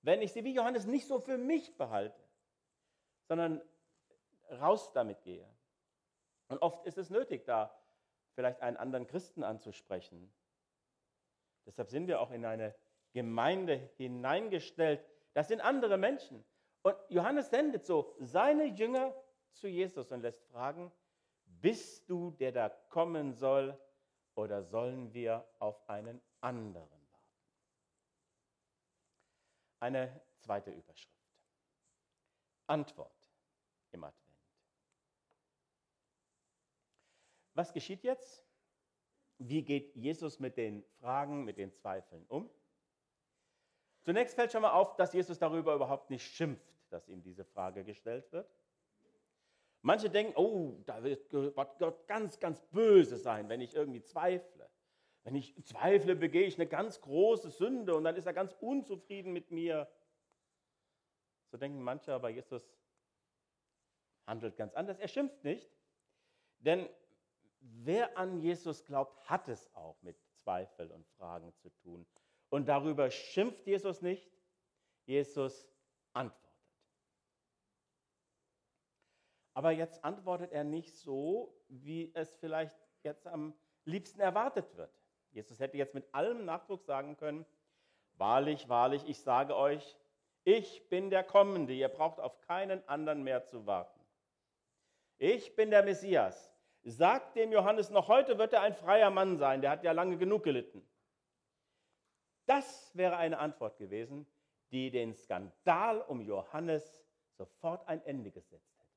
wenn 0.02 0.20
ich 0.20 0.32
sie 0.32 0.44
wie 0.44 0.54
Johannes 0.54 0.84
nicht 0.84 1.06
so 1.06 1.18
für 1.18 1.38
mich 1.38 1.78
behalte, 1.78 2.21
sondern 3.32 3.62
raus 4.60 4.92
damit 4.92 5.22
gehe. 5.22 5.48
Und 6.48 6.60
oft 6.60 6.84
ist 6.84 6.98
es 6.98 7.08
nötig, 7.08 7.46
da 7.46 7.74
vielleicht 8.34 8.60
einen 8.60 8.76
anderen 8.76 9.06
Christen 9.06 9.42
anzusprechen. 9.42 10.30
Deshalb 11.64 11.88
sind 11.88 12.08
wir 12.08 12.20
auch 12.20 12.30
in 12.30 12.44
eine 12.44 12.74
Gemeinde 13.14 13.88
hineingestellt. 13.96 15.02
Das 15.32 15.48
sind 15.48 15.62
andere 15.62 15.96
Menschen. 15.96 16.44
Und 16.82 16.94
Johannes 17.08 17.48
sendet 17.48 17.86
so 17.86 18.14
seine 18.18 18.66
Jünger 18.66 19.14
zu 19.54 19.66
Jesus 19.66 20.12
und 20.12 20.20
lässt 20.20 20.44
fragen, 20.48 20.92
bist 21.46 22.10
du, 22.10 22.32
der 22.32 22.52
da 22.52 22.68
kommen 22.68 23.32
soll, 23.32 23.80
oder 24.34 24.62
sollen 24.62 25.14
wir 25.14 25.48
auf 25.58 25.88
einen 25.88 26.20
anderen 26.42 26.90
warten? 26.90 27.38
Eine 29.80 30.20
zweite 30.36 30.70
Überschrift. 30.70 31.08
Antwort 32.66 33.21
im 33.94 34.04
Advent. 34.04 34.22
Was 37.54 37.72
geschieht 37.72 38.02
jetzt? 38.02 38.44
Wie 39.38 39.62
geht 39.62 39.94
Jesus 39.94 40.38
mit 40.38 40.56
den 40.56 40.84
Fragen, 41.00 41.44
mit 41.44 41.58
den 41.58 41.72
Zweifeln 41.72 42.24
um? 42.28 42.48
Zunächst 44.02 44.34
fällt 44.34 44.52
schon 44.52 44.62
mal 44.62 44.72
auf, 44.72 44.96
dass 44.96 45.12
Jesus 45.12 45.38
darüber 45.38 45.74
überhaupt 45.74 46.10
nicht 46.10 46.24
schimpft, 46.24 46.74
dass 46.90 47.08
ihm 47.08 47.22
diese 47.22 47.44
Frage 47.44 47.84
gestellt 47.84 48.30
wird. 48.32 48.48
Manche 49.80 50.10
denken, 50.10 50.34
oh, 50.36 50.80
da 50.86 51.02
wird 51.02 51.28
Gott 51.54 52.06
ganz, 52.06 52.38
ganz 52.38 52.60
böse 52.70 53.16
sein, 53.16 53.48
wenn 53.48 53.60
ich 53.60 53.74
irgendwie 53.74 54.02
zweifle. 54.02 54.70
Wenn 55.24 55.34
ich 55.34 55.54
zweifle, 55.64 56.16
begehe 56.16 56.46
ich 56.46 56.56
eine 56.56 56.66
ganz 56.66 57.00
große 57.00 57.50
Sünde 57.50 57.94
und 57.94 58.04
dann 58.04 58.16
ist 58.16 58.26
er 58.26 58.32
ganz 58.32 58.56
unzufrieden 58.60 59.32
mit 59.32 59.50
mir. 59.50 59.88
So 61.50 61.58
denken 61.58 61.82
manche, 61.82 62.12
aber 62.12 62.28
Jesus 62.30 62.76
handelt 64.26 64.56
ganz 64.56 64.74
anders. 64.74 64.98
Er 64.98 65.08
schimpft 65.08 65.42
nicht, 65.44 65.70
denn 66.58 66.88
wer 67.60 68.16
an 68.16 68.38
Jesus 68.40 68.84
glaubt, 68.84 69.28
hat 69.28 69.48
es 69.48 69.72
auch 69.74 70.00
mit 70.02 70.16
Zweifel 70.42 70.90
und 70.90 71.06
Fragen 71.18 71.52
zu 71.54 71.70
tun. 71.70 72.06
Und 72.48 72.68
darüber 72.68 73.10
schimpft 73.10 73.66
Jesus 73.66 74.02
nicht, 74.02 74.30
Jesus 75.04 75.68
antwortet. 76.12 76.42
Aber 79.54 79.70
jetzt 79.70 80.04
antwortet 80.04 80.52
er 80.52 80.64
nicht 80.64 80.96
so, 80.96 81.54
wie 81.68 82.10
es 82.14 82.34
vielleicht 82.36 82.74
jetzt 83.02 83.26
am 83.26 83.54
liebsten 83.84 84.20
erwartet 84.20 84.76
wird. 84.76 84.92
Jesus 85.30 85.60
hätte 85.60 85.76
jetzt 85.76 85.94
mit 85.94 86.14
allem 86.14 86.44
Nachdruck 86.44 86.82
sagen 86.84 87.16
können, 87.16 87.44
wahrlich, 88.14 88.68
wahrlich, 88.68 89.06
ich 89.08 89.20
sage 89.20 89.56
euch, 89.56 89.96
ich 90.44 90.88
bin 90.88 91.10
der 91.10 91.24
Kommende, 91.24 91.72
ihr 91.72 91.88
braucht 91.88 92.18
auf 92.18 92.40
keinen 92.42 92.86
anderen 92.88 93.22
mehr 93.22 93.44
zu 93.44 93.66
warten. 93.66 94.01
Ich 95.24 95.54
bin 95.54 95.70
der 95.70 95.84
Messias, 95.84 96.52
sagt 96.82 97.36
dem 97.36 97.52
Johannes, 97.52 97.90
noch 97.90 98.08
heute 98.08 98.38
wird 98.38 98.52
er 98.54 98.62
ein 98.62 98.74
freier 98.74 99.08
Mann 99.08 99.36
sein, 99.36 99.62
der 99.62 99.70
hat 99.70 99.84
ja 99.84 99.92
lange 99.92 100.18
genug 100.18 100.42
gelitten. 100.42 100.84
Das 102.46 102.90
wäre 102.96 103.16
eine 103.18 103.38
Antwort 103.38 103.78
gewesen, 103.78 104.26
die 104.72 104.90
den 104.90 105.14
Skandal 105.14 106.00
um 106.00 106.22
Johannes 106.22 107.06
sofort 107.36 107.86
ein 107.86 108.04
Ende 108.04 108.32
gesetzt 108.32 108.76
hätte. 108.80 108.90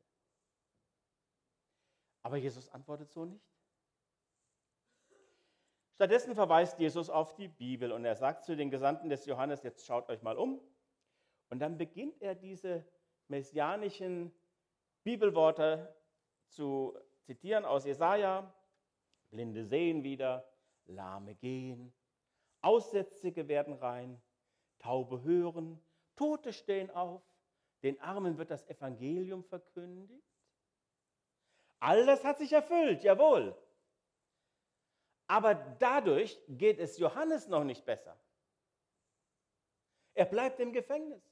Aber 2.24 2.38
Jesus 2.38 2.70
antwortet 2.70 3.12
so 3.12 3.26
nicht. 3.26 3.46
Stattdessen 5.94 6.34
verweist 6.34 6.80
Jesus 6.80 7.12
auf 7.12 7.36
die 7.36 7.50
Bibel 7.50 7.92
und 7.92 8.04
er 8.04 8.16
sagt 8.16 8.46
zu 8.46 8.56
den 8.56 8.72
Gesandten 8.72 9.10
des 9.10 9.28
Johannes, 9.28 9.62
jetzt 9.62 9.86
schaut 9.86 10.10
euch 10.10 10.24
mal 10.24 10.40
um. 10.40 10.60
Und 11.52 11.60
dann 11.60 11.78
beginnt 11.78 12.20
er 12.24 12.34
diese 12.34 12.84
messianischen 13.28 14.34
Bibelworte 15.04 15.96
zu 16.48 16.98
zitieren 17.24 17.66
aus 17.66 17.86
Jesaja: 17.86 18.54
Blinde 19.30 19.66
sehen 19.66 20.04
wieder, 20.04 20.48
Lahme 20.86 21.36
gehen, 21.36 21.94
Aussätzige 22.62 23.48
werden 23.48 23.74
rein, 23.74 24.22
Taube 24.80 25.24
hören, 25.24 25.80
Tote 26.16 26.54
stehen 26.54 26.90
auf, 26.92 27.22
den 27.84 28.00
Armen 28.02 28.38
wird 28.38 28.50
das 28.50 28.68
Evangelium 28.68 29.44
verkündigt. 29.44 30.24
All 31.80 32.06
das 32.06 32.24
hat 32.24 32.40
sich 32.40 32.52
erfüllt, 32.52 33.04
jawohl. 33.04 33.56
Aber 35.28 35.54
dadurch 35.54 36.40
geht 36.48 36.80
es 36.80 36.98
Johannes 36.98 37.48
noch 37.48 37.64
nicht 37.64 37.86
besser. 37.86 38.18
Er 40.14 40.26
bleibt 40.26 40.60
im 40.60 40.72
Gefängnis. 40.72 41.24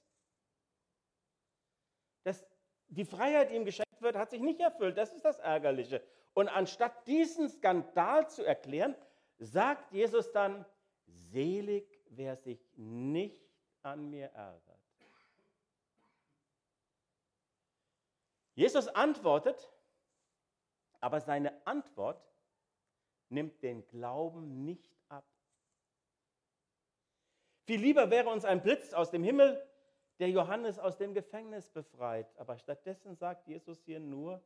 Das, 2.23 2.45
die 2.88 3.06
Freiheit, 3.06 3.49
die 3.49 3.56
ihm 3.56 3.65
geschenkt 3.65 3.83
wird, 4.04 4.16
hat 4.16 4.32
sich 4.32 4.42
nicht 4.42 4.60
erfüllt. 4.60 4.98
Das 4.98 5.13
ist 5.13 5.26
das 5.26 5.39
Ärgerliche. 5.39 6.04
Und 6.34 6.50
anstatt 6.50 7.08
diesen 7.08 7.50
Skandal 7.50 8.30
zu 8.30 8.44
erklären, 8.44 8.96
sagt 9.38 9.92
Jesus 9.92 10.32
dann, 10.32 10.66
selig, 11.06 11.86
wer 12.10 12.36
sich 12.36 12.60
nicht 12.76 13.44
an 13.82 14.10
mir 14.10 14.28
ärgert. 14.28 14.80
Jesus 18.56 18.88
antwortet, 18.88 19.72
aber 21.00 21.20
seine 21.20 21.66
Antwort 21.66 22.24
nimmt 23.30 23.63
den 23.63 23.88
Glauben 23.88 24.63
nicht 24.63 24.96
ab. 25.10 25.26
Viel 27.66 27.80
lieber 27.82 28.12
wäre 28.12 28.30
uns 28.30 28.46
ein 28.46 28.62
Blitz 28.62 28.94
aus 28.94 29.10
dem 29.10 29.24
Himmel 29.24 29.62
der 30.23 30.29
Johannes 30.29 30.79
aus 30.79 30.95
dem 30.95 31.13
Gefängnis 31.13 31.69
befreit. 31.69 32.33
Aber 32.38 32.57
stattdessen 32.57 33.13
sagt 33.13 33.45
Jesus 33.45 33.83
hier 33.83 33.99
nur, 33.99 34.41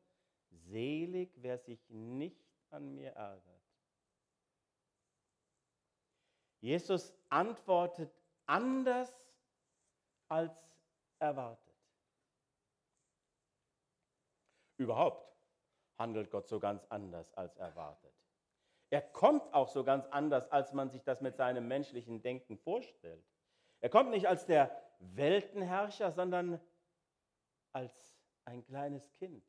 selig, 0.49 1.31
wer 1.35 1.59
sich 1.59 1.87
nicht 1.87 2.43
an 2.71 2.95
mir 2.95 3.11
ärgert. 3.11 3.61
Jesus 6.61 7.13
antwortet 7.29 8.11
anders 8.47 9.15
als 10.27 10.51
erwartet. 11.19 11.75
Überhaupt 14.77 15.31
handelt 15.99 16.31
Gott 16.31 16.47
so 16.47 16.59
ganz 16.59 16.83
anders 16.85 17.31
als 17.35 17.55
erwartet. 17.57 18.15
Er 18.89 19.01
kommt 19.03 19.53
auch 19.53 19.67
so 19.67 19.83
ganz 19.83 20.07
anders, 20.07 20.51
als 20.51 20.73
man 20.73 20.89
sich 20.89 21.03
das 21.03 21.21
mit 21.21 21.35
seinem 21.35 21.67
menschlichen 21.67 22.23
Denken 22.23 22.57
vorstellt. 22.57 23.23
Er 23.79 23.89
kommt 23.89 24.09
nicht 24.09 24.27
als 24.27 24.47
der 24.47 24.86
Weltenherrscher, 24.99 26.11
sondern 26.11 26.59
als 27.73 28.17
ein 28.45 28.63
kleines 28.63 29.11
Kind, 29.13 29.43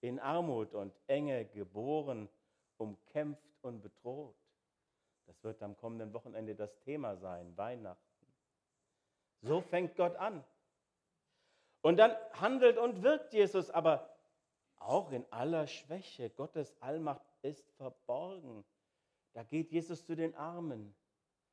in 0.00 0.18
Armut 0.18 0.74
und 0.74 0.94
Enge 1.06 1.44
geboren, 1.46 2.28
umkämpft 2.76 3.58
und 3.62 3.80
bedroht. 3.80 4.36
Das 5.26 5.42
wird 5.42 5.62
am 5.62 5.76
kommenden 5.76 6.12
Wochenende 6.12 6.54
das 6.54 6.78
Thema 6.80 7.16
sein, 7.16 7.56
Weihnachten. 7.56 8.26
So 9.40 9.60
fängt 9.60 9.96
Gott 9.96 10.16
an. 10.16 10.44
Und 11.82 11.98
dann 11.98 12.16
handelt 12.32 12.78
und 12.78 13.02
wirkt 13.02 13.32
Jesus 13.34 13.70
aber 13.70 14.14
auch 14.76 15.10
in 15.12 15.24
aller 15.30 15.66
Schwäche. 15.66 16.30
Gottes 16.30 16.74
Allmacht 16.80 17.26
ist 17.42 17.70
verborgen. 17.72 18.64
Da 19.32 19.42
geht 19.42 19.70
Jesus 19.70 20.04
zu 20.04 20.14
den 20.14 20.34
Armen, 20.34 20.94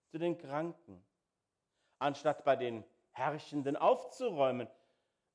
zu 0.10 0.17
den 0.17 0.38
Kranken, 0.38 1.03
anstatt 2.01 2.43
bei 2.43 2.55
den 2.55 2.83
Herrschenden 3.11 3.77
aufzuräumen. 3.77 4.67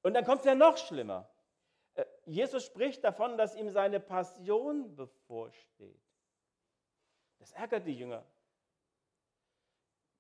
Und 0.03 0.15
dann 0.15 0.25
kommt 0.25 0.41
es 0.41 0.47
ja 0.47 0.55
noch 0.55 0.77
schlimmer. 0.77 1.29
Äh, 1.95 2.05
Jesus 2.25 2.65
spricht 2.65 3.05
davon, 3.05 3.39
dass 3.39 3.55
ihm 3.55 3.71
seine 3.71 4.01
Passion 4.01 4.95
bevorsteht. 4.97 6.01
Das 7.39 7.53
ärgert 7.53 7.87
die 7.87 7.97
Jünger. 7.97 8.25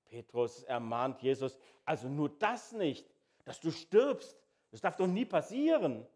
Petrus 0.04 0.62
ermahnt 0.62 1.20
Jesus, 1.20 1.58
also 1.84 2.08
nur 2.08 2.28
das 2.38 2.72
nicht, 2.72 3.10
dass 3.44 3.60
du 3.60 3.72
stirbst. 3.72 4.38
Das 4.70 4.80
darf 4.80 4.96
doch 4.96 5.06
nie 5.06 5.24
passieren. 5.24 6.06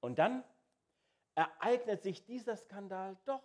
Und 0.00 0.18
dann 0.18 0.44
ereignet 1.34 2.02
sich 2.02 2.24
dieser 2.24 2.56
Skandal 2.56 3.16
doch. 3.24 3.42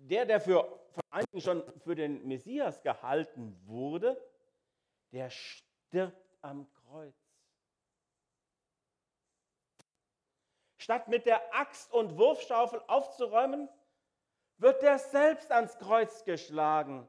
Der, 0.00 0.24
der 0.24 0.40
für, 0.40 0.64
von 0.90 1.02
einigen 1.10 1.40
schon 1.40 1.62
für 1.80 1.94
den 1.94 2.26
Messias 2.26 2.80
gehalten 2.82 3.60
wurde, 3.66 4.16
der 5.12 5.30
stirbt 5.30 6.36
am 6.40 6.70
Kreuz. 6.72 7.14
Statt 10.78 11.08
mit 11.08 11.26
der 11.26 11.54
Axt 11.54 11.92
und 11.92 12.16
Wurfschaufel 12.16 12.80
aufzuräumen, 12.86 13.68
wird 14.58 14.82
der 14.82 14.98
selbst 14.98 15.50
ans 15.52 15.76
Kreuz 15.78 16.24
geschlagen. 16.24 17.08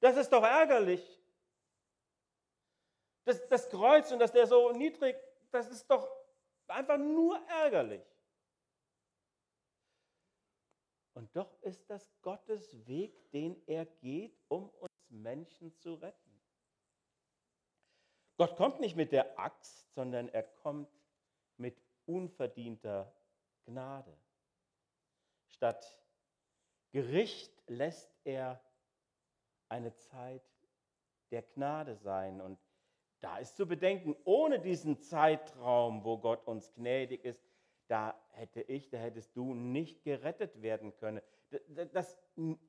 Das 0.00 0.16
ist 0.16 0.30
doch 0.30 0.42
ärgerlich. 0.42 1.02
Das, 3.24 3.46
das 3.48 3.70
Kreuz 3.70 4.12
und 4.12 4.18
dass 4.18 4.32
der 4.32 4.46
so 4.46 4.72
niedrig, 4.72 5.16
das 5.50 5.70
ist 5.70 5.90
doch 5.90 6.10
einfach 6.66 6.98
nur 6.98 7.40
ärgerlich. 7.48 8.02
Und 11.14 11.34
doch 11.36 11.60
ist 11.62 11.88
das 11.88 12.12
Gottes 12.22 12.86
Weg, 12.86 13.30
den 13.30 13.56
er 13.66 13.86
geht, 13.86 14.36
um 14.48 14.68
uns 14.68 14.90
Menschen 15.08 15.72
zu 15.76 15.94
retten. 15.94 16.42
Gott 18.36 18.56
kommt 18.56 18.80
nicht 18.80 18.96
mit 18.96 19.12
der 19.12 19.38
Axt, 19.38 19.94
sondern 19.94 20.28
er 20.28 20.42
kommt 20.42 20.88
mit 21.56 21.80
unverdienter 22.04 23.14
Gnade. 23.64 24.16
Statt 25.48 26.04
Gericht 26.90 27.52
lässt 27.68 28.12
er 28.24 28.60
eine 29.68 29.94
Zeit 29.94 30.42
der 31.30 31.42
Gnade 31.42 31.96
sein. 31.96 32.40
Und 32.40 32.58
da 33.20 33.38
ist 33.38 33.56
zu 33.56 33.66
bedenken, 33.66 34.16
ohne 34.24 34.60
diesen 34.60 35.00
Zeitraum, 35.00 36.04
wo 36.04 36.18
Gott 36.18 36.46
uns 36.46 36.72
gnädig 36.74 37.24
ist, 37.24 37.42
da 37.86 38.18
hätte 38.30 38.62
ich, 38.62 38.88
da 38.88 38.98
hättest 38.98 39.36
du 39.36 39.54
nicht 39.54 40.02
gerettet 40.02 40.62
werden 40.62 40.96
können. 40.96 41.20
Das 41.92 42.16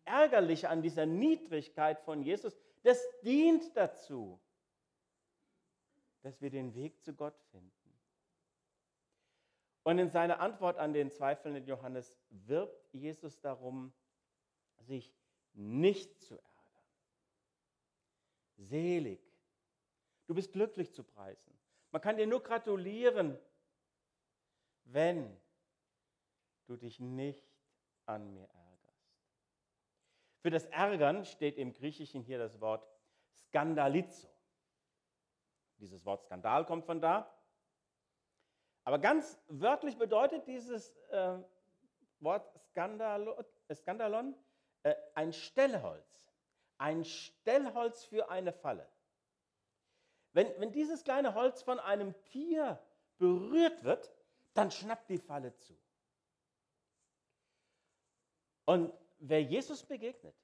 Ärgerliche 0.03 0.69
an 0.69 0.81
dieser 0.81 1.05
Niedrigkeit 1.05 1.99
von 2.01 2.21
Jesus, 2.21 2.55
das 2.83 3.01
dient 3.21 3.75
dazu, 3.75 4.39
dass 6.21 6.41
wir 6.41 6.49
den 6.49 6.73
Weg 6.75 7.03
zu 7.03 7.13
Gott 7.13 7.39
finden. 7.51 7.71
Und 9.83 9.99
in 9.99 10.09
seiner 10.09 10.39
Antwort 10.39 10.77
an 10.77 10.93
den 10.93 11.11
zweifelnden 11.11 11.65
Johannes 11.65 12.17
wirbt 12.29 12.91
Jesus 12.93 13.39
darum, 13.39 13.93
sich 14.79 15.13
nicht 15.53 16.19
zu 16.21 16.35
ärgern. 16.35 16.55
Selig. 18.57 19.21
Du 20.27 20.33
bist 20.33 20.53
glücklich 20.53 20.91
zu 20.93 21.03
preisen. 21.03 21.53
Man 21.91 22.01
kann 22.01 22.17
dir 22.17 22.27
nur 22.27 22.41
gratulieren, 22.41 23.37
wenn 24.85 25.39
du 26.67 26.77
dich 26.77 26.99
nicht 26.99 27.45
an 28.05 28.33
mir 28.33 28.47
ärgerst. 28.47 28.65
Für 30.41 30.51
das 30.51 30.65
Ärgern 30.65 31.25
steht 31.25 31.57
im 31.57 31.73
Griechischen 31.73 32.21
hier 32.21 32.37
das 32.37 32.61
Wort 32.61 32.87
Skandalizo. 33.33 34.29
Dieses 35.77 36.05
Wort 36.05 36.23
Skandal 36.23 36.65
kommt 36.65 36.85
von 36.85 37.01
da. 37.01 37.31
Aber 38.83 38.99
ganz 38.99 39.39
wörtlich 39.47 39.97
bedeutet 39.97 40.47
dieses 40.47 40.95
äh, 41.09 41.39
Wort 42.19 42.47
Skandalo, 42.59 43.43
äh, 43.67 43.75
Skandalon 43.75 44.35
äh, 44.83 44.95
ein 45.15 45.33
Stellholz. 45.33 46.31
Ein 46.77 47.03
Stellholz 47.03 48.05
für 48.05 48.29
eine 48.29 48.53
Falle. 48.53 48.87
Wenn, 50.33 50.47
wenn 50.59 50.71
dieses 50.71 51.03
kleine 51.03 51.33
Holz 51.33 51.63
von 51.63 51.79
einem 51.79 52.13
Tier 52.25 52.79
berührt 53.17 53.83
wird, 53.83 54.14
dann 54.55 54.71
schnappt 54.71 55.09
die 55.09 55.17
Falle 55.17 55.55
zu. 55.55 55.77
Und 58.65 58.91
wer 59.19 59.43
Jesus 59.43 59.83
begegnet, 59.83 60.35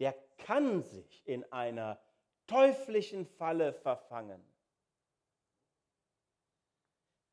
der 0.00 0.14
kann 0.38 0.82
sich 0.82 1.26
in 1.26 1.44
einer 1.52 2.00
teuflischen 2.46 3.26
Falle 3.26 3.74
verfangen 3.74 4.42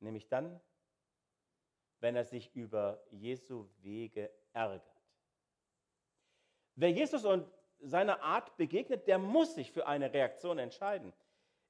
nämlich 0.01 0.27
dann, 0.27 0.59
wenn 1.99 2.15
er 2.15 2.23
sich 2.23 2.55
über 2.55 3.03
Jesu 3.11 3.67
Wege 3.81 4.31
ärgert. 4.53 4.83
Wer 6.75 6.91
Jesus 6.91 7.25
und 7.25 7.45
seiner 7.79 8.21
Art 8.21 8.55
begegnet, 8.57 9.07
der 9.07 9.17
muss 9.17 9.55
sich 9.55 9.71
für 9.71 9.87
eine 9.87 10.13
Reaktion 10.13 10.59
entscheiden. 10.59 11.13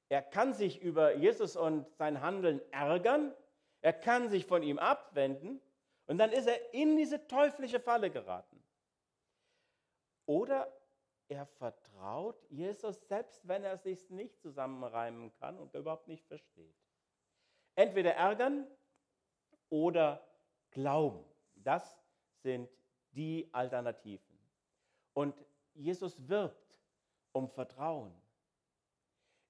Er 0.08 0.22
kann 0.22 0.52
sich 0.52 0.80
über 0.80 1.14
Jesus 1.14 1.56
und 1.56 1.86
sein 1.96 2.20
Handeln 2.20 2.60
ärgern, 2.72 3.32
er 3.80 3.92
kann 3.92 4.28
sich 4.28 4.46
von 4.46 4.62
ihm 4.62 4.78
abwenden 4.78 5.60
und 6.06 6.18
dann 6.18 6.32
ist 6.32 6.46
er 6.46 6.74
in 6.74 6.96
diese 6.96 7.26
teuflische 7.26 7.80
Falle 7.80 8.10
geraten. 8.10 8.62
Oder 10.26 10.72
er 11.28 11.46
vertraut 11.46 12.44
Jesus, 12.50 13.06
selbst 13.08 13.46
wenn 13.46 13.64
er 13.64 13.74
es 13.74 13.84
sich 13.84 14.10
nicht 14.10 14.40
zusammenreimen 14.40 15.32
kann 15.36 15.58
und 15.58 15.74
überhaupt 15.74 16.08
nicht 16.08 16.26
versteht. 16.26 16.74
Entweder 17.76 18.14
ärgern 18.14 18.66
oder 19.68 20.26
glauben. 20.70 21.24
Das 21.54 21.98
sind 22.42 22.68
die 23.12 23.48
Alternativen. 23.52 24.38
Und 25.14 25.34
Jesus 25.74 26.28
wirbt 26.28 26.80
um 27.32 27.48
Vertrauen. 27.48 28.12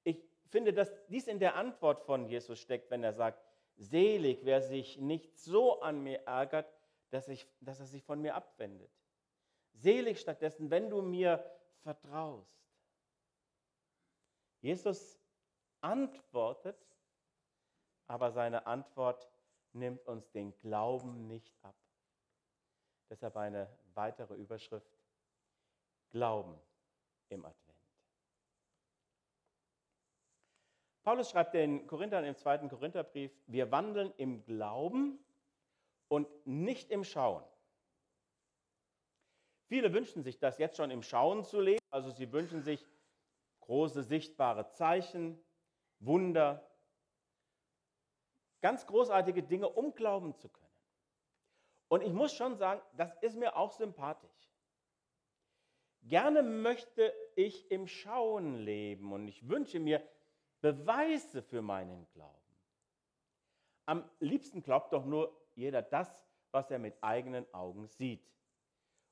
Ich 0.05 0.23
finde, 0.49 0.73
dass 0.73 0.93
dies 1.07 1.27
in 1.27 1.39
der 1.39 1.57
Antwort 1.57 2.03
von 2.05 2.27
Jesus 2.27 2.59
steckt, 2.59 2.91
wenn 2.91 3.03
er 3.03 3.13
sagt, 3.13 3.50
selig, 3.81 4.45
wer 4.45 4.63
sich 4.63 4.99
nicht 4.99 5.37
so 5.39 5.81
an 5.81 6.03
mir 6.03 6.21
ärgert, 6.27 6.73
dass, 7.11 7.29
ich, 7.29 7.47
dass 7.61 7.81
er 7.81 7.87
sich 7.87 8.05
von 8.05 8.21
mir 8.21 8.35
abwendet. 8.35 8.93
Selig 9.73 10.21
stattdessen, 10.21 10.71
wenn 10.71 10.89
du 10.89 11.03
mir 11.03 11.45
vertraust. 11.83 12.57
Jesus 14.61 15.19
antwortet 15.81 16.77
aber 18.11 18.33
seine 18.33 18.67
Antwort 18.67 19.31
nimmt 19.73 20.05
uns 20.09 20.29
den 20.33 20.57
Glauben 20.59 21.29
nicht 21.29 21.55
ab. 21.63 21.77
Deshalb 23.09 23.37
eine 23.37 23.71
weitere 23.95 24.35
Überschrift, 24.35 24.91
Glauben 26.11 26.61
im 27.29 27.45
Advent. 27.45 27.70
Paulus 31.03 31.31
schreibt 31.31 31.55
den 31.55 31.87
Korinthern 31.87 32.25
im 32.25 32.37
zweiten 32.37 32.69
Korintherbrief, 32.69 33.33
wir 33.47 33.71
wandeln 33.71 34.13
im 34.19 34.45
Glauben 34.45 35.19
und 36.09 36.29
nicht 36.47 36.91
im 36.91 37.05
Schauen. 37.05 37.45
Viele 39.69 39.93
wünschen 39.93 40.23
sich 40.23 40.39
das 40.39 40.59
jetzt 40.59 40.77
schon 40.77 40.91
im 40.91 41.03
Schauen 41.03 41.45
zu 41.45 41.61
leben, 41.61 41.81
also 41.91 42.11
sie 42.11 42.33
wünschen 42.33 42.63
sich 42.63 42.87
große 43.61 44.03
sichtbare 44.03 44.69
Zeichen, 44.71 45.41
Wunder, 46.01 46.69
ganz 48.61 48.87
großartige 48.87 49.43
Dinge, 49.43 49.69
um 49.69 49.95
glauben 49.95 50.35
zu 50.35 50.49
können. 50.49 50.67
Und 51.89 52.03
ich 52.03 52.13
muss 52.13 52.35
schon 52.35 52.57
sagen, 52.57 52.81
das 52.97 53.15
ist 53.21 53.37
mir 53.37 53.57
auch 53.57 53.73
sympathisch. 53.73 54.51
Gerne 56.03 56.43
möchte 56.43 57.15
ich 57.37 57.71
im 57.71 57.87
Schauen 57.87 58.57
leben 58.57 59.13
und 59.13 59.29
ich 59.29 59.49
wünsche 59.49 59.79
mir 59.79 60.03
Beweise 60.61 61.43
für 61.43 61.63
meinen 61.63 62.07
Glauben. 62.13 62.37
Am 63.87 64.09
liebsten 64.21 64.63
glaubt 64.63 64.93
doch 64.93 65.05
nur 65.05 65.37
jeder 65.55 65.83
das, 65.83 66.09
was 66.51 66.71
er 66.71 66.79
mit 66.79 67.03
eigenen 67.03 67.53
Augen 67.55 67.87
sieht. 67.87 68.25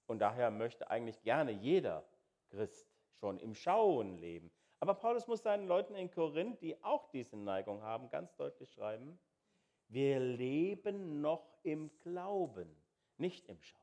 Und 0.06 0.20
daher 0.20 0.50
möchte 0.50 0.90
eigentlich 0.90 1.22
gerne 1.22 1.50
jeder 1.50 2.04
Christ 2.50 2.88
schon 3.14 3.38
im 3.38 3.54
Schauen 3.54 4.16
leben. 4.18 4.50
Aber 4.80 4.94
Paulus 4.94 5.26
muss 5.26 5.42
seinen 5.42 5.66
Leuten 5.66 5.94
in 5.94 6.10
Korinth, 6.10 6.62
die 6.62 6.82
auch 6.84 7.10
diese 7.10 7.36
Neigung 7.36 7.82
haben, 7.82 8.08
ganz 8.10 8.34
deutlich 8.36 8.72
schreiben, 8.72 9.18
wir 9.88 10.20
leben 10.20 11.20
noch 11.20 11.48
im 11.62 11.90
Glauben, 12.00 12.68
nicht 13.16 13.48
im 13.48 13.60
Schauen. 13.60 13.80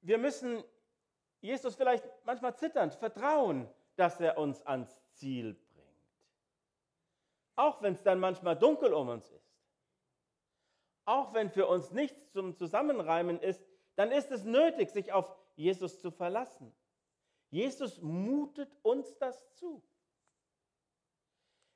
Wir 0.00 0.18
müssen 0.18 0.64
Jesus 1.40 1.74
vielleicht 1.74 2.04
manchmal 2.24 2.56
zitternd 2.56 2.94
vertrauen, 2.94 3.68
dass 3.96 4.20
er 4.20 4.38
uns 4.38 4.62
ans 4.66 4.96
Ziel 5.12 5.54
bringt. 5.54 5.62
Auch 7.56 7.82
wenn 7.82 7.94
es 7.94 8.02
dann 8.02 8.18
manchmal 8.18 8.58
dunkel 8.58 8.92
um 8.92 9.08
uns 9.08 9.30
ist. 9.30 9.42
Auch 11.04 11.34
wenn 11.34 11.50
für 11.50 11.66
uns 11.66 11.90
nichts 11.90 12.32
zum 12.32 12.56
Zusammenreimen 12.56 13.40
ist, 13.40 13.62
dann 13.96 14.10
ist 14.12 14.30
es 14.30 14.44
nötig, 14.44 14.90
sich 14.90 15.12
auf 15.12 15.36
Jesus 15.56 16.00
zu 16.00 16.10
verlassen. 16.10 16.72
Jesus 17.50 18.00
mutet 18.00 18.74
uns 18.82 19.18
das 19.18 19.52
zu. 19.54 19.82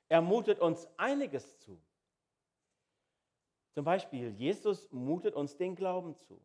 Er 0.09 0.21
mutet 0.21 0.59
uns 0.59 0.87
einiges 0.97 1.59
zu. 1.59 1.79
Zum 3.73 3.85
Beispiel, 3.85 4.31
Jesus 4.31 4.91
mutet 4.91 5.35
uns 5.35 5.55
den 5.55 5.75
Glauben 5.75 6.15
zu. 6.15 6.41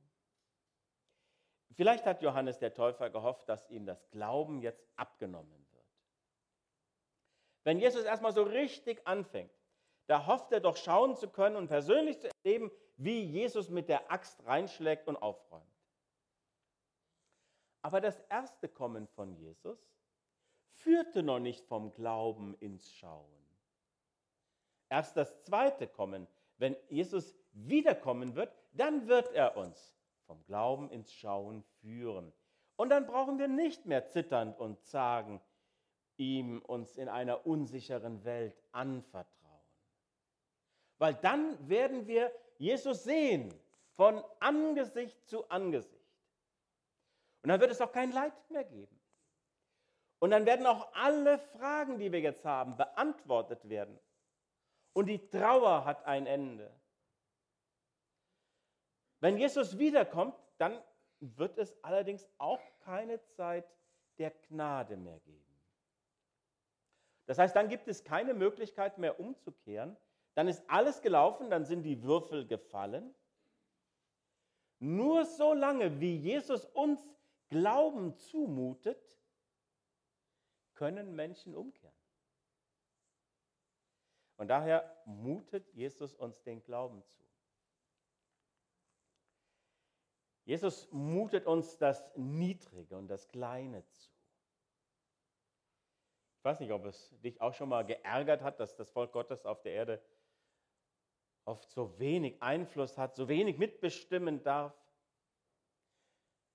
Vielleicht 1.74 2.04
hat 2.04 2.20
Johannes 2.20 2.58
der 2.58 2.74
Täufer 2.74 3.08
gehofft, 3.08 3.48
dass 3.48 3.70
ihm 3.70 3.86
das 3.86 4.10
Glauben 4.10 4.60
jetzt 4.60 4.86
abgenommen. 4.96 5.61
Wenn 7.64 7.78
Jesus 7.78 8.04
erstmal 8.04 8.32
so 8.32 8.42
richtig 8.42 9.06
anfängt, 9.06 9.52
da 10.06 10.26
hofft 10.26 10.52
er 10.52 10.60
doch 10.60 10.76
schauen 10.76 11.16
zu 11.16 11.28
können 11.28 11.56
und 11.56 11.68
persönlich 11.68 12.20
zu 12.20 12.28
erleben, 12.44 12.70
wie 12.96 13.22
Jesus 13.22 13.70
mit 13.70 13.88
der 13.88 14.10
Axt 14.10 14.44
reinschlägt 14.44 15.08
und 15.08 15.16
aufräumt. 15.16 15.64
Aber 17.82 18.00
das 18.00 18.20
erste 18.28 18.68
Kommen 18.68 19.06
von 19.08 19.34
Jesus 19.34 19.78
führte 20.70 21.22
noch 21.22 21.38
nicht 21.38 21.64
vom 21.66 21.92
Glauben 21.92 22.54
ins 22.60 22.92
Schauen. 22.92 23.28
Erst 24.88 25.16
das 25.16 25.42
zweite 25.42 25.88
Kommen, 25.88 26.28
wenn 26.58 26.76
Jesus 26.88 27.34
wiederkommen 27.52 28.34
wird, 28.34 28.54
dann 28.72 29.08
wird 29.08 29.32
er 29.32 29.56
uns 29.56 29.96
vom 30.26 30.44
Glauben 30.44 30.90
ins 30.90 31.12
Schauen 31.12 31.62
führen. 31.80 32.32
Und 32.76 32.90
dann 32.90 33.06
brauchen 33.06 33.38
wir 33.38 33.48
nicht 33.48 33.86
mehr 33.86 34.06
zitternd 34.06 34.58
und 34.58 34.80
zagen 34.84 35.40
ihm 36.22 36.60
uns 36.62 36.96
in 36.96 37.08
einer 37.08 37.46
unsicheren 37.46 38.24
Welt 38.24 38.56
anvertrauen. 38.72 39.32
Weil 40.98 41.14
dann 41.14 41.68
werden 41.68 42.06
wir 42.06 42.32
Jesus 42.58 43.04
sehen, 43.04 43.52
von 43.94 44.22
Angesicht 44.40 45.28
zu 45.28 45.48
Angesicht. 45.50 46.02
Und 47.42 47.48
dann 47.50 47.60
wird 47.60 47.70
es 47.70 47.80
auch 47.80 47.92
kein 47.92 48.12
Leid 48.12 48.32
mehr 48.50 48.64
geben. 48.64 48.98
Und 50.20 50.30
dann 50.30 50.46
werden 50.46 50.66
auch 50.66 50.92
alle 50.94 51.38
Fragen, 51.38 51.98
die 51.98 52.12
wir 52.12 52.20
jetzt 52.20 52.44
haben, 52.44 52.76
beantwortet 52.76 53.68
werden. 53.68 53.98
Und 54.92 55.06
die 55.06 55.28
Trauer 55.28 55.84
hat 55.84 56.04
ein 56.06 56.26
Ende. 56.26 56.72
Wenn 59.20 59.36
Jesus 59.36 59.78
wiederkommt, 59.78 60.36
dann 60.58 60.80
wird 61.20 61.58
es 61.58 61.76
allerdings 61.82 62.28
auch 62.38 62.60
keine 62.84 63.20
Zeit 63.22 63.64
der 64.18 64.30
Gnade 64.30 64.96
mehr 64.96 65.18
geben. 65.20 65.51
Das 67.32 67.38
heißt, 67.38 67.56
dann 67.56 67.70
gibt 67.70 67.88
es 67.88 68.04
keine 68.04 68.34
Möglichkeit 68.34 68.98
mehr 68.98 69.18
umzukehren. 69.18 69.96
Dann 70.34 70.48
ist 70.48 70.62
alles 70.68 71.00
gelaufen, 71.00 71.48
dann 71.48 71.64
sind 71.64 71.82
die 71.82 72.02
Würfel 72.02 72.46
gefallen. 72.46 73.14
Nur 74.80 75.24
so 75.24 75.54
lange, 75.54 75.98
wie 75.98 76.14
Jesus 76.14 76.66
uns 76.66 77.02
Glauben 77.48 78.14
zumutet, 78.18 79.02
können 80.74 81.16
Menschen 81.16 81.54
umkehren. 81.54 81.96
Und 84.36 84.48
daher 84.48 84.94
mutet 85.06 85.72
Jesus 85.72 86.14
uns 86.14 86.42
den 86.42 86.62
Glauben 86.62 87.02
zu. 87.06 87.22
Jesus 90.44 90.86
mutet 90.92 91.46
uns 91.46 91.78
das 91.78 92.14
Niedrige 92.14 92.98
und 92.98 93.08
das 93.08 93.26
Kleine 93.30 93.86
zu. 93.86 94.11
Ich 96.42 96.44
weiß 96.44 96.58
nicht, 96.58 96.72
ob 96.72 96.84
es 96.86 97.14
dich 97.20 97.40
auch 97.40 97.54
schon 97.54 97.68
mal 97.68 97.86
geärgert 97.86 98.42
hat, 98.42 98.58
dass 98.58 98.74
das 98.74 98.90
Volk 98.90 99.12
Gottes 99.12 99.46
auf 99.46 99.62
der 99.62 99.74
Erde 99.74 100.02
oft 101.44 101.70
so 101.70 101.96
wenig 102.00 102.42
Einfluss 102.42 102.98
hat, 102.98 103.14
so 103.14 103.28
wenig 103.28 103.58
mitbestimmen 103.58 104.42
darf. 104.42 104.74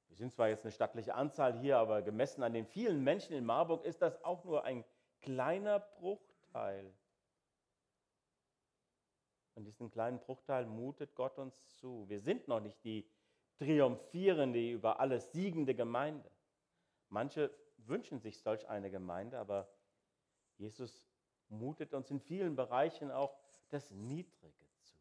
Wir 0.09 0.17
sind 0.17 0.33
zwar 0.33 0.49
jetzt 0.49 0.65
eine 0.65 0.73
stattliche 0.73 1.15
Anzahl 1.15 1.57
hier, 1.61 1.77
aber 1.77 2.01
gemessen 2.01 2.43
an 2.43 2.51
den 2.51 2.65
vielen 2.65 3.01
Menschen 3.01 3.33
in 3.33 3.45
Marburg 3.45 3.85
ist 3.85 4.01
das 4.01 4.21
auch 4.25 4.43
nur 4.43 4.65
ein 4.65 4.83
kleiner 5.21 5.79
Bruchteil. 5.79 6.93
Und 9.55 9.63
diesen 9.63 9.89
kleinen 9.89 10.19
Bruchteil 10.19 10.65
mutet 10.65 11.15
Gott 11.15 11.37
uns 11.37 11.65
zu. 11.79 12.09
Wir 12.09 12.19
sind 12.19 12.49
noch 12.49 12.59
nicht 12.59 12.83
die 12.83 13.09
triumphierende, 13.57 14.69
über 14.69 14.99
alles 14.99 15.31
siegende 15.31 15.73
Gemeinde. 15.75 16.29
Manche 17.07 17.57
wünschen 17.77 18.19
sich 18.19 18.41
solch 18.41 18.67
eine 18.67 18.91
Gemeinde, 18.91 19.39
aber 19.39 19.69
Jesus 20.57 21.07
mutet 21.49 21.93
uns 21.93 22.09
in 22.11 22.19
vielen 22.19 22.55
Bereichen 22.55 23.11
auch 23.11 23.37
das 23.69 23.91
Niedrige 23.91 24.65
zu. 24.81 24.97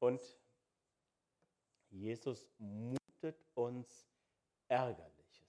Und 0.00 0.38
Jesus 1.90 2.50
mutet 2.58 3.44
uns 3.54 4.08
Ärgerliches 4.68 5.32
zu. 5.32 5.44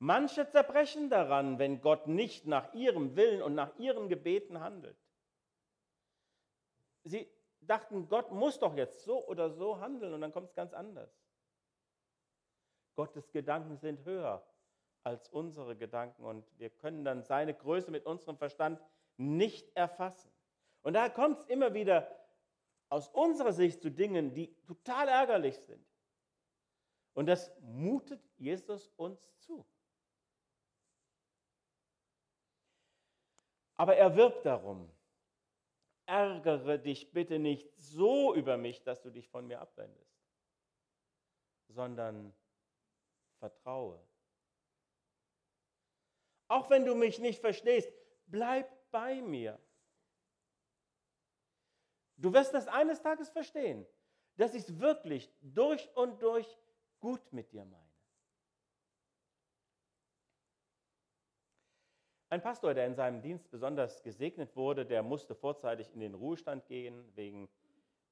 Manche 0.00 0.48
zerbrechen 0.48 1.10
daran, 1.10 1.58
wenn 1.58 1.80
Gott 1.80 2.06
nicht 2.06 2.46
nach 2.46 2.72
ihrem 2.72 3.16
Willen 3.16 3.42
und 3.42 3.54
nach 3.54 3.76
ihren 3.78 4.08
Gebeten 4.08 4.60
handelt. 4.60 4.96
Sie 7.02 7.28
dachten, 7.60 8.08
Gott 8.08 8.30
muss 8.30 8.58
doch 8.58 8.74
jetzt 8.76 9.02
so 9.02 9.26
oder 9.26 9.50
so 9.50 9.80
handeln 9.80 10.14
und 10.14 10.20
dann 10.20 10.32
kommt 10.32 10.48
es 10.48 10.54
ganz 10.54 10.72
anders. 10.72 11.10
Gottes 12.98 13.30
Gedanken 13.30 13.76
sind 13.76 14.04
höher 14.04 14.44
als 15.04 15.28
unsere 15.28 15.76
Gedanken 15.76 16.24
und 16.24 16.44
wir 16.58 16.68
können 16.68 17.04
dann 17.04 17.22
seine 17.22 17.54
Größe 17.54 17.92
mit 17.92 18.04
unserem 18.04 18.36
Verstand 18.36 18.80
nicht 19.16 19.70
erfassen. 19.76 20.32
Und 20.82 20.94
da 20.94 21.08
kommt 21.08 21.38
es 21.38 21.44
immer 21.46 21.74
wieder 21.74 22.10
aus 22.88 23.08
unserer 23.10 23.52
Sicht 23.52 23.82
zu 23.82 23.92
Dingen, 23.92 24.34
die 24.34 24.52
total 24.64 25.06
ärgerlich 25.06 25.56
sind. 25.60 25.86
Und 27.14 27.26
das 27.26 27.56
mutet 27.60 28.20
Jesus 28.36 28.88
uns 28.96 29.32
zu. 29.38 29.64
Aber 33.76 33.94
er 33.94 34.16
wirbt 34.16 34.44
darum, 34.44 34.90
ärgere 36.06 36.78
dich 36.78 37.12
bitte 37.12 37.38
nicht 37.38 37.72
so 37.76 38.34
über 38.34 38.56
mich, 38.56 38.82
dass 38.82 39.00
du 39.02 39.10
dich 39.10 39.28
von 39.28 39.46
mir 39.46 39.60
abwendest, 39.60 40.18
sondern 41.68 42.34
vertraue. 43.38 44.00
Auch 46.48 46.70
wenn 46.70 46.84
du 46.84 46.94
mich 46.94 47.18
nicht 47.18 47.40
verstehst, 47.40 47.92
bleib 48.26 48.68
bei 48.90 49.20
mir. 49.20 49.58
Du 52.16 52.32
wirst 52.32 52.54
das 52.54 52.66
eines 52.66 53.00
Tages 53.00 53.30
verstehen, 53.30 53.86
dass 54.36 54.54
ich 54.54 54.62
es 54.62 54.78
wirklich 54.80 55.30
durch 55.40 55.88
und 55.94 56.20
durch 56.22 56.58
gut 57.00 57.32
mit 57.32 57.52
dir 57.52 57.64
meine. 57.64 57.88
Ein 62.30 62.42
Pastor, 62.42 62.74
der 62.74 62.86
in 62.86 62.94
seinem 62.94 63.22
Dienst 63.22 63.50
besonders 63.50 64.02
gesegnet 64.02 64.54
wurde, 64.54 64.84
der 64.84 65.02
musste 65.02 65.34
vorzeitig 65.34 65.90
in 65.94 66.00
den 66.00 66.14
Ruhestand 66.14 66.66
gehen. 66.66 67.10
Wegen 67.14 67.48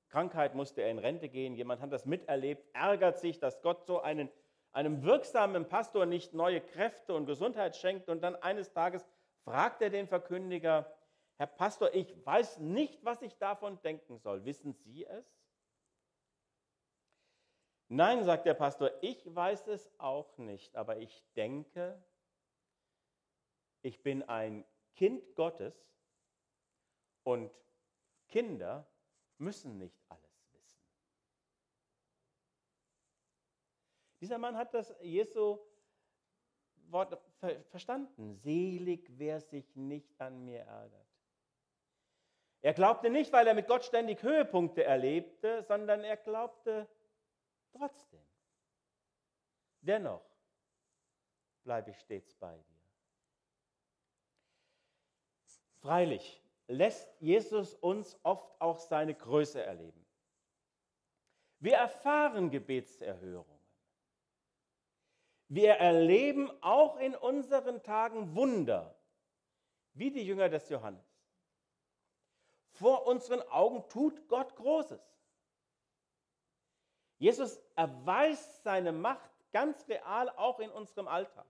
Krankheit 0.08 0.54
musste 0.54 0.80
er 0.80 0.90
in 0.90 0.98
Rente 0.98 1.28
gehen. 1.28 1.54
Jemand 1.54 1.82
hat 1.82 1.92
das 1.92 2.06
miterlebt, 2.06 2.64
ärgert 2.72 3.18
sich, 3.18 3.38
dass 3.38 3.60
Gott 3.60 3.84
so 3.84 4.00
einen, 4.00 4.30
einem 4.76 5.02
wirksamen 5.04 5.66
Pastor 5.66 6.04
nicht 6.04 6.34
neue 6.34 6.60
Kräfte 6.60 7.14
und 7.14 7.24
Gesundheit 7.24 7.76
schenkt. 7.76 8.10
Und 8.10 8.20
dann 8.20 8.36
eines 8.36 8.72
Tages 8.72 9.06
fragt 9.42 9.80
er 9.80 9.88
den 9.88 10.06
Verkündiger, 10.06 10.94
Herr 11.38 11.46
Pastor, 11.46 11.94
ich 11.94 12.14
weiß 12.26 12.58
nicht, 12.58 13.02
was 13.02 13.22
ich 13.22 13.38
davon 13.38 13.80
denken 13.80 14.18
soll. 14.18 14.44
Wissen 14.44 14.74
Sie 14.74 15.06
es? 15.06 15.24
Nein, 17.88 18.22
sagt 18.24 18.44
der 18.44 18.52
Pastor, 18.52 18.90
ich 19.00 19.34
weiß 19.34 19.66
es 19.68 19.90
auch 19.98 20.36
nicht, 20.36 20.76
aber 20.76 20.98
ich 20.98 21.24
denke, 21.36 22.02
ich 23.80 24.02
bin 24.02 24.22
ein 24.24 24.64
Kind 24.94 25.34
Gottes 25.36 25.74
und 27.22 27.50
Kinder 28.28 28.86
müssen 29.38 29.78
nicht 29.78 29.98
alles 30.08 30.26
wissen. 30.52 30.86
Dieser 34.26 34.38
Mann 34.38 34.56
hat 34.56 34.74
das 34.74 34.92
Jesu 35.02 35.60
Wort 36.88 37.16
verstanden. 37.70 38.34
Selig, 38.34 39.08
wer 39.10 39.40
sich 39.40 39.76
nicht 39.76 40.20
an 40.20 40.44
mir 40.44 40.62
ärgert. 40.62 41.06
Er 42.60 42.74
glaubte 42.74 43.08
nicht, 43.08 43.32
weil 43.32 43.46
er 43.46 43.54
mit 43.54 43.68
Gott 43.68 43.84
ständig 43.84 44.20
Höhepunkte 44.24 44.82
erlebte, 44.82 45.62
sondern 45.62 46.02
er 46.02 46.16
glaubte 46.16 46.88
trotzdem. 47.70 48.26
Dennoch 49.80 50.28
bleibe 51.62 51.92
ich 51.92 51.98
stets 52.00 52.34
bei 52.34 52.56
dir. 52.56 52.82
Freilich 55.82 56.42
lässt 56.66 57.14
Jesus 57.20 57.76
uns 57.76 58.18
oft 58.24 58.60
auch 58.60 58.78
seine 58.78 59.14
Größe 59.14 59.62
erleben. 59.62 60.04
Wir 61.60 61.76
erfahren 61.76 62.50
Gebetserhörungen. 62.50 63.55
Wir 65.48 65.74
erleben 65.74 66.50
auch 66.60 66.98
in 66.98 67.14
unseren 67.14 67.82
Tagen 67.82 68.34
Wunder, 68.34 68.96
wie 69.94 70.10
die 70.10 70.26
Jünger 70.26 70.48
des 70.48 70.68
Johannes. 70.68 71.04
Vor 72.72 73.06
unseren 73.06 73.40
Augen 73.48 73.88
tut 73.88 74.28
Gott 74.28 74.54
Großes. 74.56 75.00
Jesus 77.18 77.58
erweist 77.74 78.62
seine 78.62 78.92
Macht 78.92 79.30
ganz 79.52 79.88
real 79.88 80.28
auch 80.30 80.58
in 80.58 80.70
unserem 80.70 81.08
Alltag. 81.08 81.46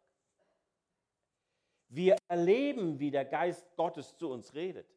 Wir 1.88 2.16
erleben, 2.28 2.98
wie 2.98 3.10
der 3.10 3.24
Geist 3.24 3.74
Gottes 3.76 4.16
zu 4.16 4.30
uns 4.30 4.54
redet. 4.54 4.88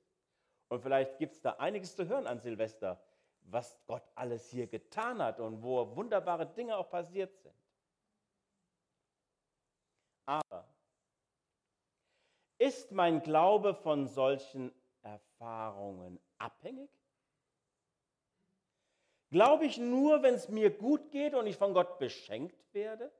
Und 0.67 0.81
vielleicht 0.81 1.17
gibt 1.17 1.33
es 1.33 1.41
da 1.41 1.53
einiges 1.53 1.95
zu 1.95 2.07
hören 2.07 2.27
an 2.27 2.39
Silvester, 2.39 3.01
was 3.41 3.79
Gott 3.87 4.03
alles 4.13 4.49
hier 4.49 4.67
getan 4.67 5.21
hat 5.21 5.39
und 5.39 5.63
wo 5.63 5.95
wunderbare 5.95 6.45
Dinge 6.45 6.77
auch 6.77 6.89
passiert 6.89 7.35
sind. 7.37 7.55
Aber 10.25 10.67
ist 12.59 12.91
mein 12.91 13.23
Glaube 13.23 13.73
von 13.73 14.07
solchen 14.07 14.71
Erfahrungen 15.01 16.19
abhängig? 16.37 16.91
Glaube 19.31 19.65
ich 19.65 19.77
nur, 19.77 20.21
wenn 20.23 20.35
es 20.35 20.49
mir 20.49 20.69
gut 20.69 21.11
geht 21.11 21.33
und 21.33 21.47
ich 21.47 21.57
von 21.57 21.73
Gott 21.73 21.99
beschenkt 21.99 22.73
werde? 22.73 23.11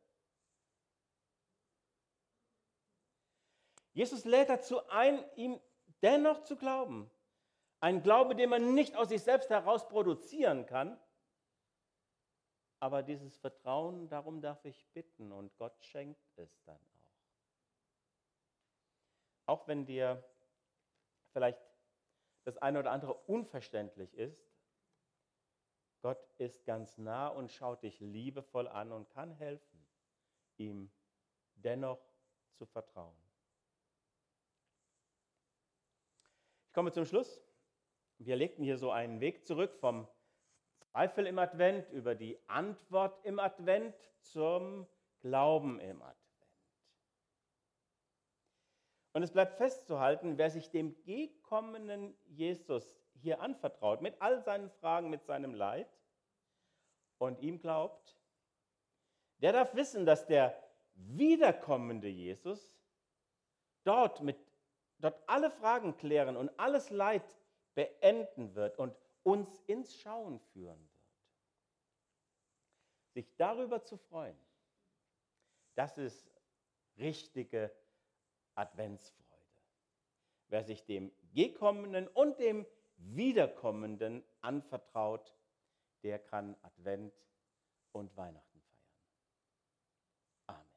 Jesus 3.94 4.26
lädt 4.26 4.50
dazu 4.50 4.88
ein, 4.90 5.24
ihm 5.36 5.60
dennoch 6.02 6.44
zu 6.44 6.56
glauben. 6.56 7.10
Ein 7.80 8.04
Glaube, 8.04 8.36
den 8.36 8.50
man 8.50 8.74
nicht 8.74 8.96
aus 8.96 9.10
sich 9.10 9.24
selbst 9.24 9.50
heraus 9.50 9.88
produzieren 9.88 10.66
kann. 10.66 11.00
Aber 12.80 13.04
dieses 13.04 13.38
Vertrauen, 13.38 14.10
darum 14.10 14.42
darf 14.42 14.64
ich 14.66 14.88
bitten 14.94 15.32
und 15.32 15.56
Gott 15.58 15.76
schenkt 15.84 16.22
es 16.38 16.62
dann 16.64 16.78
auch. 16.78 16.99
Auch 19.50 19.68
wenn 19.68 19.84
dir 19.84 20.24
vielleicht 21.34 21.58
das 22.44 22.60
eine 22.60 22.78
oder 22.78 22.92
andere 22.92 23.16
unverständlich 23.16 24.14
ist, 24.14 24.48
Gott 26.04 26.24
ist 26.38 26.66
ganz 26.66 27.00
nah 27.00 27.30
und 27.30 27.52
schaut 27.52 27.82
dich 27.82 28.00
liebevoll 28.00 28.68
an 28.68 28.92
und 28.92 29.10
kann 29.10 29.32
helfen, 29.32 29.88
ihm 30.58 30.92
dennoch 31.56 32.00
zu 32.54 32.68
vertrauen. 32.68 33.18
Ich 36.68 36.74
komme 36.74 36.92
zum 36.92 37.06
Schluss. 37.06 37.42
Wir 38.20 38.36
legten 38.36 38.64
hier 38.64 38.78
so 38.78 38.92
einen 38.92 39.20
Weg 39.20 39.48
zurück 39.48 39.74
vom 39.80 40.08
Zweifel 40.78 41.26
im 41.26 41.40
Advent 41.40 41.90
über 41.90 42.14
die 42.14 42.38
Antwort 42.46 43.26
im 43.26 43.40
Advent 43.40 43.96
zum 44.22 44.86
Glauben 45.22 45.80
im 45.80 46.04
Advent. 46.04 46.19
Und 49.14 49.24
es 49.24 49.32
bleibt 49.32 49.58
festzuhalten, 49.58 50.38
wer 50.38 50.52
sich 50.52 50.70
dem 50.70 50.96
gekommenen 51.04 52.16
Jesus 52.28 53.00
hier 53.16 53.42
anvertraut, 53.42 54.02
mit 54.02 54.22
all 54.22 54.42
seinen 54.42 54.70
Fragen, 54.70 55.10
mit 55.10 55.26
seinem 55.26 55.54
Leid 55.54 55.90
und 57.18 57.40
ihm 57.40 57.60
glaubt, 57.60 58.18
der 59.40 59.54
darf 59.54 59.74
wissen, 59.76 60.06
dass 60.06 60.28
der 60.28 60.62
wiederkommende 60.94 62.08
Jesus 62.08 62.78
dort, 63.84 64.22
mit, 64.22 64.38
dort 65.00 65.22
alle 65.28 65.50
Fragen 65.50 65.96
klären 65.98 66.38
und 66.38 66.52
alles 66.60 66.90
Leid 66.90 67.24
beenden 67.74 68.54
wird 68.56 68.78
und 68.78 68.96
uns 69.24 69.60
ins 69.62 69.96
Schauen 69.96 70.40
führen 70.54 70.80
wird. 70.80 70.90
Sich 73.14 73.36
darüber 73.38 73.84
zu 73.84 73.98
freuen, 73.98 74.38
das 75.76 75.98
ist 75.98 76.32
richtige 76.98 77.74
Adventsfreude. 78.60 79.20
Wer 80.50 80.64
sich 80.64 80.86
dem 80.86 81.12
Gekommenen 81.34 82.08
und 82.10 82.40
dem 82.40 82.66
Wiederkommenden 82.98 84.24
anvertraut, 84.42 85.34
der 86.04 86.20
kann 86.20 86.56
Advent 86.62 87.14
und 87.94 88.16
Weihnachten 88.18 88.62
feiern. 88.62 90.60
Amen. 90.60 90.70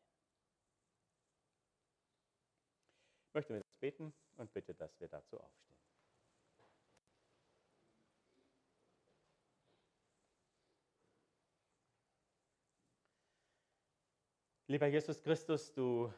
Ich 3.29 3.35
möchte 3.35 3.53
mit 3.55 3.81
beten 3.81 4.13
und 4.37 4.53
bitte, 4.53 4.75
dass 4.75 4.99
wir 5.01 5.09
dazu 5.09 5.41
aufstehen. 5.41 5.73
Lieber 14.69 14.87
Jesus 14.87 15.21
Christus, 15.23 15.73
du 15.73 16.11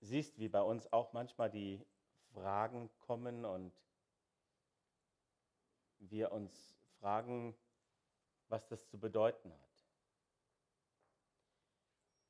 siehst, 0.00 0.38
wie 0.38 0.48
bei 0.48 0.62
uns 0.62 0.92
auch 0.92 1.12
manchmal 1.12 1.50
die 1.50 1.84
Fragen 2.32 2.90
kommen 2.98 3.44
und 3.44 3.72
wir 5.98 6.32
uns 6.32 6.76
fragen, 7.00 7.56
was 8.48 8.66
das 8.68 8.86
zu 8.88 8.98
bedeuten 8.98 9.52
hat. 9.52 9.68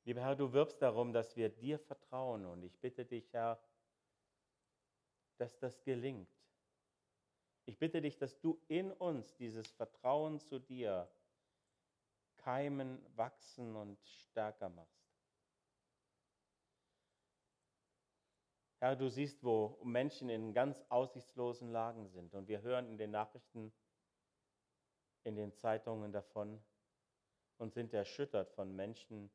Lieber 0.05 0.21
Herr, 0.21 0.35
du 0.35 0.53
wirbst 0.53 0.81
darum, 0.81 1.13
dass 1.13 1.35
wir 1.35 1.49
dir 1.49 1.77
vertrauen 1.77 2.45
und 2.45 2.63
ich 2.63 2.79
bitte 2.79 3.05
dich, 3.05 3.31
Herr, 3.33 3.61
dass 5.37 5.57
das 5.59 5.83
gelingt. 5.83 6.29
Ich 7.65 7.77
bitte 7.77 8.01
dich, 8.01 8.17
dass 8.17 8.39
du 8.39 8.59
in 8.67 8.91
uns 8.91 9.35
dieses 9.35 9.67
Vertrauen 9.71 10.39
zu 10.39 10.59
dir 10.59 11.07
keimen, 12.37 13.05
wachsen 13.15 13.75
und 13.75 13.99
stärker 14.03 14.69
machst. 14.69 15.08
Herr, 18.79 18.95
du 18.95 19.09
siehst, 19.09 19.43
wo 19.43 19.77
Menschen 19.83 20.29
in 20.29 20.53
ganz 20.53 20.81
aussichtslosen 20.87 21.69
Lagen 21.69 22.07
sind. 22.07 22.33
Und 22.33 22.47
wir 22.47 22.61
hören 22.61 22.87
in 22.87 22.97
den 22.97 23.11
Nachrichten, 23.11 23.73
in 25.23 25.35
den 25.35 25.51
Zeitungen 25.53 26.13
davon 26.13 26.63
und 27.57 27.73
sind 27.73 27.93
erschüttert 27.93 28.49
von 28.51 28.73
Menschen, 28.73 29.29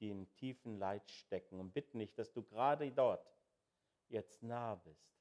die 0.00 0.10
in 0.10 0.28
tiefen 0.34 0.78
Leid 0.78 1.08
stecken 1.08 1.60
und 1.60 1.72
bitten 1.72 2.00
dich, 2.00 2.14
dass 2.14 2.32
du 2.32 2.42
gerade 2.42 2.90
dort 2.90 3.32
jetzt 4.08 4.42
nahe 4.42 4.76
bist. 4.78 5.16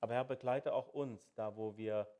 Aber 0.00 0.14
Herr, 0.14 0.24
begleite 0.24 0.72
auch 0.72 0.88
uns 0.88 1.32
da, 1.34 1.56
wo 1.56 1.76
wir 1.76 2.12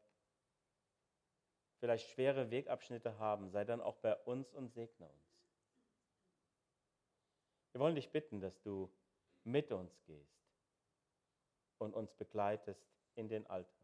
vielleicht 1.81 2.11
schwere 2.11 2.51
Wegabschnitte 2.51 3.19
haben. 3.19 3.51
Sei 3.51 3.65
dann 3.65 3.81
auch 3.81 3.97
bei 3.97 4.15
uns 4.19 4.53
und 4.53 4.73
segne 4.73 5.09
uns. 5.09 5.31
Wir 7.73 7.81
wollen 7.81 7.95
dich 7.95 8.11
bitten, 8.11 8.41
dass 8.41 8.61
du 8.63 8.91
mit 9.51 9.73
uns 9.73 10.03
gehst 10.05 10.41
und 11.79 11.95
uns 11.95 12.13
begleitest 12.15 12.87
in 13.15 13.29
den 13.29 13.47
Alltag. 13.47 13.80